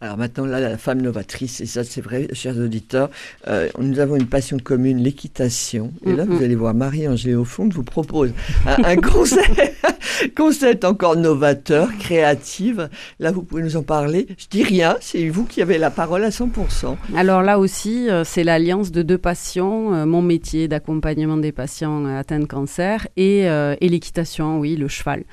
Alors 0.05 0.19
maintenant, 0.19 0.45
là, 0.45 0.59
la 0.59 0.77
femme 0.77 1.01
novatrice, 1.01 1.61
et 1.61 1.65
ça 1.65 1.83
c'est 1.83 1.99
vrai, 1.99 2.27
chers 2.33 2.55
auditeurs, 2.57 3.09
euh, 3.47 3.69
nous 3.79 3.97
avons 3.97 4.15
une 4.15 4.27
passion 4.27 4.59
commune, 4.59 4.99
l'équitation. 5.01 5.91
Et 6.05 6.13
là, 6.13 6.25
vous 6.25 6.43
allez 6.43 6.53
voir, 6.53 6.75
Marie-Angèle 6.75 7.37
au 7.37 7.43
fond 7.43 7.67
vous 7.67 7.81
propose 7.81 8.31
un, 8.67 8.95
concept, 10.35 10.85
encore 10.85 11.15
novateur, 11.15 11.89
créative. 11.97 12.89
Là, 13.19 13.31
vous 13.31 13.43
pouvez 13.43 13.63
nous 13.63 13.77
en 13.77 13.83
parler. 13.83 14.27
Je 14.37 14.47
dis 14.49 14.63
rien, 14.63 14.97
c'est 15.01 15.27
vous 15.29 15.45
qui 15.45 15.61
avez 15.61 15.77
la 15.77 15.89
parole 15.89 16.23
à 16.23 16.29
100%. 16.29 16.95
Alors 17.15 17.41
là 17.41 17.59
aussi, 17.59 18.09
euh, 18.09 18.23
c'est 18.23 18.43
l'alliance 18.43 18.91
de 18.91 19.01
deux 19.01 19.17
passions, 19.17 19.93
euh, 19.93 20.05
mon 20.05 20.21
métier 20.21 20.67
d'accompagnement 20.67 21.37
des 21.37 21.51
patients 21.51 22.05
atteints 22.05 22.39
de 22.39 22.45
cancer 22.45 23.07
et, 23.17 23.45
l'équitation, 23.81 24.59
oui, 24.59 24.75
le 24.75 24.87
cheval. 24.87 25.23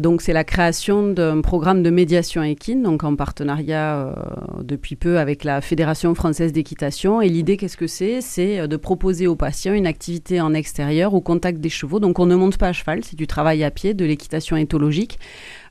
donc 0.00 0.20
c'est 0.22 0.32
la 0.32 0.44
création 0.44 1.08
d'un 1.08 1.40
programme 1.40 1.82
de 1.82 1.90
médiation 1.90 2.42
équine, 2.42 2.82
donc 2.82 3.04
en 3.04 3.16
partenariat 3.16 3.98
euh, 3.98 4.12
depuis 4.62 4.96
peu 4.96 5.18
avec 5.18 5.44
la 5.44 5.60
Fédération 5.60 6.14
française 6.14 6.52
d'équitation. 6.52 7.20
Et 7.20 7.28
l'idée, 7.28 7.56
qu'est-ce 7.56 7.76
que 7.76 7.86
c'est? 7.86 8.20
C'est 8.20 8.60
euh, 8.60 8.66
de 8.66 8.76
proposer 8.76 9.26
aux 9.26 9.36
patients 9.36 9.72
une 9.72 9.86
activité 9.86 10.40
en 10.40 10.54
extérieur 10.54 11.14
au 11.14 11.20
contact 11.20 11.60
des 11.60 11.68
chevaux. 11.68 12.00
Donc 12.00 12.18
on 12.18 12.26
ne 12.26 12.34
monte 12.34 12.58
pas 12.58 12.68
à 12.68 12.72
cheval, 12.72 13.00
c'est 13.04 13.16
du 13.16 13.26
travail 13.26 13.64
à 13.64 13.70
pied, 13.70 13.94
de 13.94 14.04
l'équitation 14.08 14.56
éthologique. 14.56 15.18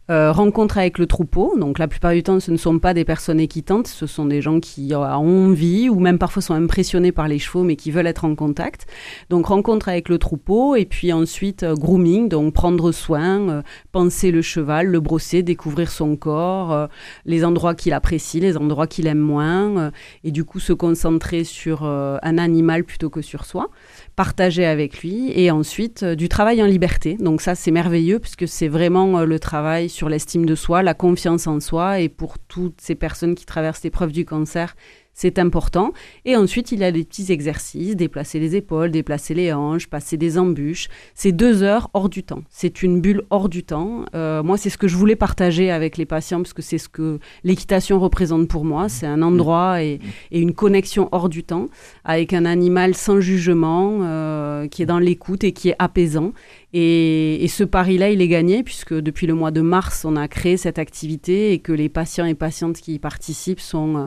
Euh, 0.10 0.32
rencontre 0.32 0.78
avec 0.78 1.00
le 1.00 1.06
troupeau. 1.06 1.58
Donc 1.58 1.80
la 1.80 1.88
plupart 1.89 2.13
du 2.13 2.24
temps, 2.24 2.39
ce 2.39 2.50
ne 2.50 2.56
sont 2.56 2.80
pas 2.80 2.93
des 2.93 3.04
personnes 3.04 3.41
équitantes, 3.41 3.88
ce 3.88 4.08
sont 4.08 4.26
des 4.26 4.41
gens 4.41 4.62
qui 4.62 4.93
ont 4.96 5.02
envie 5.02 5.89
ou 5.89 6.00
même 6.00 6.17
parfois 6.17 6.41
sont 6.41 6.54
impressionnés 6.54 7.12
par 7.12 7.28
les 7.28 7.39
chevaux 7.39 7.63
mais 7.63 7.76
qui 7.76 7.91
veulent 7.91 8.08
être 8.08 8.24
en 8.24 8.34
contact. 8.34 8.88
Donc 9.30 9.48
rencontre 9.48 9.89
avec 9.89 10.08
le 10.08 10.17
troupeau 10.17 10.78
et 10.78 10.86
puis 10.86 11.12
ensuite 11.12 11.63
euh, 11.63 11.74
grooming, 11.74 12.30
donc 12.30 12.54
prendre 12.54 12.93
soin, 12.93 13.50
euh, 13.50 13.62
penser 13.91 14.32
le 14.32 14.41
cheval, 14.41 14.88
le 14.88 15.02
brosser, 15.02 15.43
découvrir 15.43 15.91
son 15.91 16.15
corps, 16.15 16.88
les 17.26 17.43
endroits 17.43 17.76
qu'il 17.76 17.91
apprécie, 17.91 18.39
les 18.39 18.56
endroits 18.56 18.88
qu'il 18.88 19.08
aime 19.08 19.20
moins 19.20 19.91
et 20.24 20.32
du 20.32 20.46
coup 20.46 20.62
se 20.62 20.72
concentrer 20.72 21.43
sur 21.43 21.84
un 21.84 22.38
animal 22.38 22.84
plutôt 22.86 23.10
que 23.10 23.22
sur 23.22 23.46
soi 23.46 23.70
partager 24.17 24.65
avec 24.65 25.04
lui 25.04 25.32
et 25.39 25.52
ensuite 25.52 26.02
euh, 26.02 26.15
du 26.15 26.28
travail 26.28 26.62
en 26.63 26.65
liberté. 26.65 27.17
Donc 27.20 27.39
ça 27.39 27.54
c'est 27.54 27.70
merveilleux 27.70 28.17
puisque 28.17 28.48
c'est 28.48 28.67
vraiment 28.67 29.20
euh, 29.20 29.26
le 29.26 29.39
travail 29.39 29.89
l'estime 30.05 30.45
de 30.45 30.55
soi, 30.55 30.83
la 30.83 30.93
confiance 30.93 31.47
en 31.47 31.60
soi 31.60 31.99
et 31.99 32.10
pour 32.10 32.38
toutes 32.38 32.79
ces 32.79 32.95
personnes 32.95 33.33
qui 33.33 33.45
traversent 33.45 33.83
l'épreuve 33.83 34.12
du 34.12 34.25
cancer, 34.25 34.75
c'est 35.17 35.39
important. 35.39 35.93
Et 36.25 36.36
ensuite, 36.36 36.71
il 36.71 36.80
y 36.80 36.84
a 36.84 36.91
des 36.91 37.03
petits 37.03 37.32
exercices, 37.32 37.95
déplacer 37.95 38.39
les 38.39 38.56
épaules, 38.56 38.91
déplacer 38.91 39.34
les 39.34 39.51
hanches, 39.51 39.88
passer 39.88 40.15
des 40.15 40.38
embûches. 40.38 40.89
C'est 41.15 41.32
deux 41.32 41.63
heures 41.63 41.89
hors 41.95 42.08
du 42.08 42.21
temps. 42.21 42.43
C'est 42.51 42.84
une 42.84 43.01
bulle 43.01 43.23
hors 43.32 43.49
du 43.49 43.63
temps. 43.63 44.06
Euh, 44.13 44.43
moi, 44.43 44.58
c'est 44.58 44.69
ce 44.69 44.77
que 44.77 44.88
je 44.88 44.95
voulais 44.95 45.15
partager 45.15 45.71
avec 45.71 45.97
les 45.97 46.06
patients, 46.06 46.38
parce 46.38 46.53
que 46.53 46.62
c'est 46.62 46.77
ce 46.77 46.88
que 46.88 47.17
l'équitation 47.43 47.99
représente 47.99 48.47
pour 48.47 48.63
moi. 48.63 48.89
C'est 48.89 49.08
un 49.08 49.23
endroit 49.23 49.82
et, 49.82 49.99
une 50.32 50.53
connexion 50.53 51.10
hors 51.12 51.30
du 51.30 51.43
temps, 51.43 51.65
avec 52.06 52.32
un 52.32 52.45
animal 52.45 52.93
sans 52.93 53.19
jugement, 53.19 54.01
euh, 54.03 54.67
qui 54.67 54.84
est 54.84 54.86
dans 54.86 54.99
l'écoute 54.99 55.43
et 55.43 55.51
qui 55.51 55.69
est 55.69 55.75
apaisant. 55.80 56.32
Et, 56.73 57.47
ce 57.47 57.63
pari-là, 57.63 58.12
il 58.12 58.21
est 58.21 58.27
gagné, 58.27 58.62
puisque 58.62 58.93
depuis 58.93 59.25
le 59.25 59.34
mois 59.34 59.49
de 59.49 59.62
mars, 59.62 60.06
on 60.06 60.15
a 60.15 60.27
créé 60.27 60.58
cette 60.58 60.77
activité 60.77 61.53
et 61.53 61.58
que 61.58 61.71
les 61.71 61.89
patients 61.89 62.25
et 62.25 62.36
patientes 62.36 62.77
qui 62.77 62.93
y 62.93 62.99
participent 62.99 63.60
sont 63.60 63.97
euh, 63.97 64.06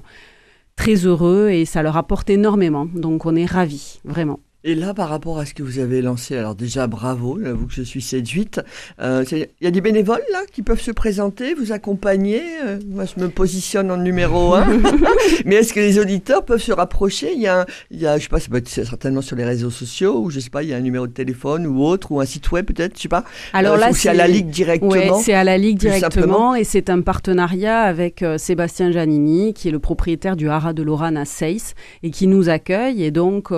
très 0.80 1.04
heureux 1.04 1.50
et 1.50 1.66
ça 1.66 1.82
leur 1.82 1.98
apporte 1.98 2.30
énormément. 2.30 2.86
Donc 2.86 3.26
on 3.26 3.36
est 3.36 3.44
ravis, 3.44 4.00
vraiment. 4.04 4.40
Et 4.62 4.74
là, 4.74 4.92
par 4.92 5.08
rapport 5.08 5.38
à 5.38 5.46
ce 5.46 5.54
que 5.54 5.62
vous 5.62 5.78
avez 5.78 6.02
lancé, 6.02 6.36
alors 6.36 6.54
déjà 6.54 6.86
bravo, 6.86 7.38
j'avoue 7.42 7.66
que 7.66 7.72
je 7.72 7.80
suis 7.80 8.02
séduite. 8.02 8.60
Euh, 9.00 9.24
il 9.32 9.48
y 9.62 9.66
a 9.66 9.70
des 9.70 9.80
bénévoles 9.80 10.20
là 10.32 10.40
qui 10.52 10.60
peuvent 10.60 10.82
se 10.82 10.90
présenter, 10.90 11.54
vous 11.54 11.72
accompagner. 11.72 12.42
Euh, 12.66 12.78
moi, 12.86 13.04
je 13.06 13.22
me 13.22 13.30
positionne 13.30 13.90
en 13.90 13.96
numéro 13.96 14.52
un. 14.52 14.66
Mais 15.46 15.54
est-ce 15.54 15.72
que 15.72 15.80
les 15.80 15.98
auditeurs 15.98 16.44
peuvent 16.44 16.60
se 16.60 16.72
rapprocher? 16.72 17.32
Il 17.34 17.40
y 17.40 17.46
a, 17.46 17.64
il 17.90 18.02
y 18.02 18.06
a, 18.06 18.18
je 18.18 18.24
sais 18.24 18.28
pas, 18.28 18.38
ça 18.38 18.48
peut 18.50 18.58
être 18.58 18.68
certainement 18.68 19.22
sur 19.22 19.34
les 19.34 19.46
réseaux 19.46 19.70
sociaux 19.70 20.20
ou 20.20 20.28
je 20.28 20.40
sais 20.40 20.50
pas, 20.50 20.62
il 20.62 20.68
y 20.68 20.74
a 20.74 20.76
un 20.76 20.82
numéro 20.82 21.06
de 21.06 21.12
téléphone 21.12 21.66
ou 21.66 21.82
autre 21.82 22.12
ou 22.12 22.20
un 22.20 22.26
site 22.26 22.52
web 22.52 22.66
peut-être, 22.66 22.98
je 22.98 23.02
sais 23.02 23.08
pas. 23.08 23.24
Alors 23.54 23.76
euh, 23.76 23.78
là, 23.78 23.94
c'est 23.94 24.10
à 24.10 24.14
la 24.14 24.28
Ligue 24.28 24.50
directement? 24.50 24.90
Ouais, 24.90 25.10
c'est 25.22 25.32
à 25.32 25.42
la 25.42 25.56
Ligue 25.56 25.78
directement 25.78 26.54
et 26.54 26.64
c'est 26.64 26.90
un 26.90 27.00
partenariat 27.00 27.80
avec 27.80 28.22
Sébastien 28.36 28.92
Giannini, 28.92 29.54
qui 29.54 29.68
est 29.68 29.72
le 29.72 29.78
propriétaire 29.78 30.36
du 30.36 30.50
Haras 30.50 30.74
de 30.74 30.82
Lorraine 30.82 31.16
à 31.16 31.24
Seyss 31.24 31.74
et 32.02 32.10
qui 32.10 32.26
nous 32.26 32.50
accueille 32.50 33.02
et 33.02 33.10
donc 33.10 33.54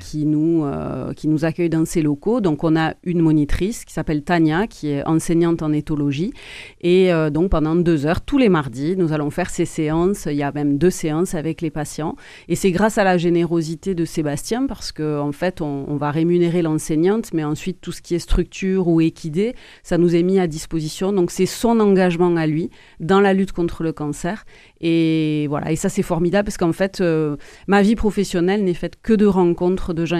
qui 0.00 0.24
nous 0.24 0.45
euh, 0.64 1.12
qui 1.12 1.28
nous 1.28 1.44
accueille 1.44 1.68
dans 1.68 1.84
ses 1.84 2.02
locaux. 2.02 2.40
Donc 2.40 2.64
on 2.64 2.76
a 2.76 2.94
une 3.04 3.20
monitrice 3.20 3.84
qui 3.84 3.92
s'appelle 3.92 4.22
Tania, 4.22 4.66
qui 4.66 4.88
est 4.88 5.06
enseignante 5.06 5.62
en 5.62 5.72
éthologie. 5.72 6.32
Et 6.80 7.12
euh, 7.12 7.30
donc 7.30 7.50
pendant 7.50 7.76
deux 7.76 8.06
heures, 8.06 8.20
tous 8.20 8.38
les 8.38 8.48
mardis, 8.48 8.96
nous 8.96 9.12
allons 9.12 9.30
faire 9.30 9.50
ces 9.50 9.64
séances. 9.64 10.26
Il 10.26 10.36
y 10.36 10.42
a 10.42 10.52
même 10.52 10.78
deux 10.78 10.90
séances 10.90 11.34
avec 11.34 11.60
les 11.60 11.70
patients. 11.70 12.16
Et 12.48 12.56
c'est 12.56 12.70
grâce 12.70 12.98
à 12.98 13.04
la 13.04 13.18
générosité 13.18 13.94
de 13.94 14.04
Sébastien, 14.04 14.66
parce 14.66 14.92
qu'en 14.92 15.28
en 15.28 15.32
fait, 15.32 15.60
on, 15.60 15.96
va 15.96 16.10
rémunérer 16.10 16.60
l'enseignante, 16.60 17.32
mais 17.32 17.42
ensuite 17.42 17.80
tout 17.80 17.92
ce 17.92 18.02
qui 18.02 18.14
est 18.14 18.18
structure 18.18 18.88
ou 18.88 19.00
équidé, 19.00 19.54
ça 19.82 19.96
nous 19.96 20.14
est 20.14 20.22
mis 20.22 20.38
à 20.38 20.46
disposition. 20.46 21.12
Donc 21.12 21.30
c'est 21.30 21.46
son 21.46 21.80
engagement 21.80 22.36
à 22.36 22.46
lui 22.46 22.70
dans 23.00 23.20
la 23.20 23.32
lutte 23.32 23.52
contre 23.52 23.82
le 23.82 23.92
cancer. 23.92 24.44
Et 24.80 25.46
voilà, 25.48 25.72
et 25.72 25.76
ça 25.76 25.88
c'est 25.88 26.02
formidable 26.02 26.46
parce 26.46 26.58
qu'en 26.58 26.72
fait, 26.72 27.00
euh, 27.00 27.36
ma 27.66 27.82
vie 27.82 27.96
professionnelle 27.96 28.62
n'est 28.62 28.74
faite 28.74 28.96
que 29.02 29.14
de 29.14 29.26
rencontres 29.26 29.94
de 29.94 30.04
gens 30.04 30.18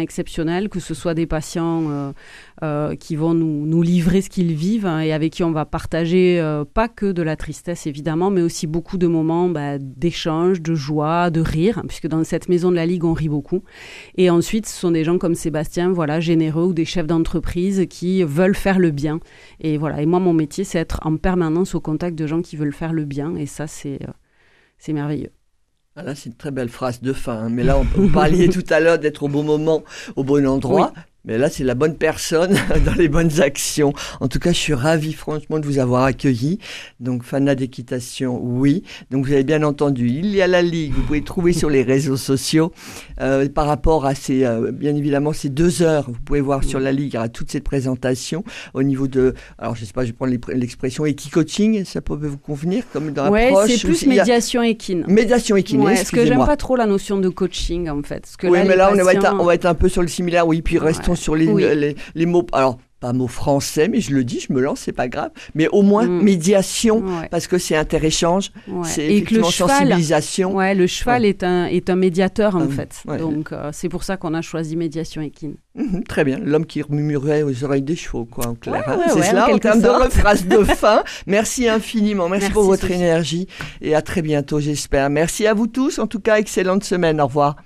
que 0.71 0.81
ce 0.81 0.95
soit 0.95 1.15
des 1.15 1.27
patients 1.27 1.91
euh, 1.91 2.13
euh, 2.63 2.95
qui 2.97 3.17
vont 3.17 3.35
nous, 3.35 3.67
nous 3.67 3.83
livrer 3.83 4.23
ce 4.23 4.31
qu'ils 4.31 4.55
vivent 4.55 4.87
hein, 4.87 5.01
et 5.01 5.13
avec 5.13 5.33
qui 5.33 5.45
on 5.45 5.53
va 5.53 5.65
partager 5.65 6.43
pas 6.75 6.89
que 6.89 7.13
de 7.13 7.23
la 7.23 7.37
tristesse 7.37 7.87
évidemment, 7.87 8.31
mais 8.31 8.43
aussi 8.43 8.67
beaucoup 8.67 8.99
de 8.99 9.07
moments 9.07 9.49
bah, 9.49 9.79
d'échange, 9.79 10.61
de 10.61 10.75
joie, 10.75 11.31
de 11.31 11.41
rire, 11.41 11.83
puisque 11.87 12.07
dans 12.07 12.23
cette 12.25 12.49
maison 12.49 12.71
de 12.71 12.77
la 12.77 12.87
Ligue 12.87 13.05
on 13.05 13.13
rit 13.13 13.29
beaucoup. 13.29 13.63
Et 14.17 14.31
ensuite, 14.31 14.67
ce 14.67 14.79
sont 14.79 14.91
des 14.91 15.05
gens 15.05 15.19
comme 15.19 15.35
Sébastien, 15.35 15.93
voilà, 15.93 16.21
généreux 16.21 16.67
ou 16.67 16.73
des 16.73 16.85
chefs 16.85 17.07
d'entreprise 17.07 17.87
qui 17.89 18.23
veulent 18.23 18.57
faire 18.57 18.79
le 18.79 18.91
bien. 18.91 19.21
Et 19.61 19.79
voilà, 19.79 20.03
et 20.03 20.07
moi 20.07 20.21
mon 20.21 20.33
métier 20.33 20.65
c'est 20.65 20.79
être 20.79 21.01
en 21.05 21.17
permanence 21.17 21.75
au 21.75 21.81
contact 21.81 22.17
de 22.17 22.27
gens 22.27 22.43
qui 22.43 22.57
veulent 22.57 22.73
faire 22.73 22.93
le 22.93 23.05
bien, 23.05 23.37
et 23.37 23.47
ça 23.47 23.67
c'est 23.67 24.01
c'est 24.79 24.93
merveilleux. 24.93 25.36
Ah, 25.97 26.15
c'est 26.15 26.27
une 26.27 26.35
très 26.35 26.51
belle 26.51 26.69
phrase 26.69 27.01
de 27.01 27.13
fin. 27.13 27.35
Hein. 27.35 27.49
Mais 27.51 27.65
là, 27.65 27.79
on, 27.79 27.87
on 28.01 28.09
parlait 28.13 28.49
tout 28.49 28.65
à 28.69 28.81
l'heure 28.81 28.99
d'être 28.99 29.23
au 29.23 29.29
bon 29.29 29.43
moment, 29.43 29.83
au 30.15 30.25
bon 30.25 30.47
endroit. 30.47 30.93
Mais 31.27 31.39
là, 31.39 31.51
c'est 31.51 31.65
la 31.65 31.75
bonne 31.75 31.97
personne 31.97 32.57
dans 32.87 32.95
les 32.95 33.09
bonnes 33.09 33.41
actions. 33.41 33.93
En 34.21 34.29
tout 34.29 34.39
cas, 34.39 34.53
je 34.53 34.59
suis 34.59 34.75
ravi, 34.75 35.13
franchement, 35.13 35.59
de 35.59 35.67
vous 35.67 35.79
avoir 35.79 36.05
accueilli. 36.05 36.61
Donc, 37.01 37.25
fanat 37.25 37.57
d'équitation, 37.57 38.41
oui. 38.41 38.85
Donc, 39.11 39.27
vous 39.27 39.33
avez 39.33 39.43
bien 39.43 39.65
entendu, 39.65 40.09
il 40.09 40.35
y 40.35 40.41
a 40.41 40.47
la 40.47 40.63
Ligue. 40.63 40.93
Vous 40.95 41.03
pouvez 41.03 41.23
trouver 41.23 41.53
sur 41.53 41.69
les 41.69 41.83
réseaux 41.83 42.17
sociaux. 42.17 42.73
Euh, 43.21 43.49
par 43.49 43.67
rapport 43.67 44.07
à 44.07 44.15
ces, 44.15 44.45
euh, 44.45 44.71
bien 44.71 44.95
évidemment, 44.95 45.33
ces 45.33 45.49
deux 45.49 45.83
heures, 45.83 46.05
vous 46.07 46.21
pouvez 46.25 46.41
voir 46.41 46.63
sur 46.63 46.79
la 46.79 46.93
Ligue, 46.93 47.13
il 47.13 47.15
y 47.15 47.19
aura 47.19 47.29
toute 47.29 47.51
cette 47.51 47.65
présentation 47.65 48.45
au 48.75 48.85
niveau 48.85 49.09
de, 49.09 49.35
alors, 49.59 49.75
je 49.75 49.85
sais 49.85 49.93
pas, 49.93 50.03
je 50.03 50.09
vais 50.09 50.13
prendre 50.13 50.33
l'expression 50.55 51.05
équi-coaching. 51.07 51.85
Ça 51.85 52.01
peut 52.01 52.15
vous 52.15 52.39
convenir 52.39 52.85
comme 52.93 53.13
dans 53.13 53.31
ouais, 53.31 53.53
c'est 53.67 53.81
plus 53.81 54.07
médiation 54.07 54.63
équine. 54.63 55.05
Médiation 55.09 55.57
équine, 55.57 55.83
ouais, 55.83 55.95
Parce 55.97 56.13
que 56.13 56.25
j'aime 56.25 56.45
pas 56.45 56.57
trop 56.57 56.77
la 56.77 56.87
notion 56.87 57.19
de 57.19 57.29
coaching, 57.29 57.89
en 57.89 58.03
fait. 58.05 58.21
Parce 58.21 58.37
que 58.37 58.47
oui, 58.47 58.61
mais 58.65 58.77
là, 58.77 58.93
on, 58.93 59.03
va 59.03 59.13
être, 59.13 59.37
on 59.41 59.45
va 59.45 59.55
être 59.55 59.67
un 59.67 59.75
peu 59.75 59.89
sur 59.89 60.03
le 60.03 60.09
similaire. 60.09 60.47
Oui, 60.47 60.63
puis 60.63 60.79
restons 60.79 61.16
sur 61.17 61.35
les, 61.35 61.95
les, 62.15 62.27
mots. 62.27 62.47
Alors, 62.53 62.79
pas 63.01 63.13
mots 63.13 63.29
français, 63.29 63.89
mais 63.89 64.01
je 64.01 64.15
le 64.15 64.25
dis, 64.25 64.41
je 64.41 64.53
me 64.53 64.61
lance, 64.61 64.81
c'est 64.81 64.93
pas 64.93 65.09
grave. 65.09 65.31
Mais 65.55 65.69
au 65.69 65.83
moins 65.83 66.07
mm. 66.07 66.23
médiation, 66.23 67.05
parce 67.31 67.47
que 67.47 67.59
c'est 67.59 67.77
inter-échange, 67.77 68.53
c'est 68.85 69.07
effectivement 69.07 69.51
sensibilisation. 69.51 70.55
Ouais, 70.55 70.75
le 70.75 70.87
cheval 70.87 71.25
est 71.25 71.43
un 71.43 71.67
est 71.67 71.91
un 71.91 71.97
médiateur 71.97 72.57
en 72.57 72.63
hum, 72.63 72.71
fait. 72.71 73.03
Donc 73.19 73.53
euh, 73.53 73.71
c'est 73.73 73.89
pour 73.89 74.03
ça 74.03 74.17
qu'on 74.17 74.35
a 74.35 74.43
choisi 74.43 74.77
médiation 74.77 75.21
équine. 75.21 75.57
Mhm, 75.75 76.05
très 76.05 76.25
bien, 76.25 76.39
l'homme 76.39 76.65
qui 76.65 76.83
murmurait 76.89 77.43
aux 77.43 77.65
oreilles 77.65 77.83
des 77.83 77.97
chevaux, 77.97 78.25
quoi, 78.25 78.49
en 78.49 78.55
clair. 78.55 78.83
Hein. 78.87 78.99
c'est 79.13 79.23
cela 79.23 79.53
en 79.53 79.59
termes 79.59 79.83
de 79.83 80.11
phrase 80.11 80.47
de 80.47 80.65
fin. 80.65 81.05
Merci 81.27 81.69
infiniment, 81.69 82.29
merci, 82.31 82.51
pour 82.51 82.65
votre 82.65 82.91
énergie 82.91 83.47
et 83.83 83.95
à 83.95 84.01
très 84.01 84.23
bientôt, 84.23 84.59
j'espère. 84.59 85.11
Merci 85.11 85.47
à 85.47 85.53
vous 85.53 85.67
tous, 85.67 85.99
en 85.99 86.07
tout 86.07 86.21
cas, 86.21 86.39
excellente 86.39 86.85
semaine. 86.85 87.21
Au 87.21 87.27
revoir. 87.27 87.57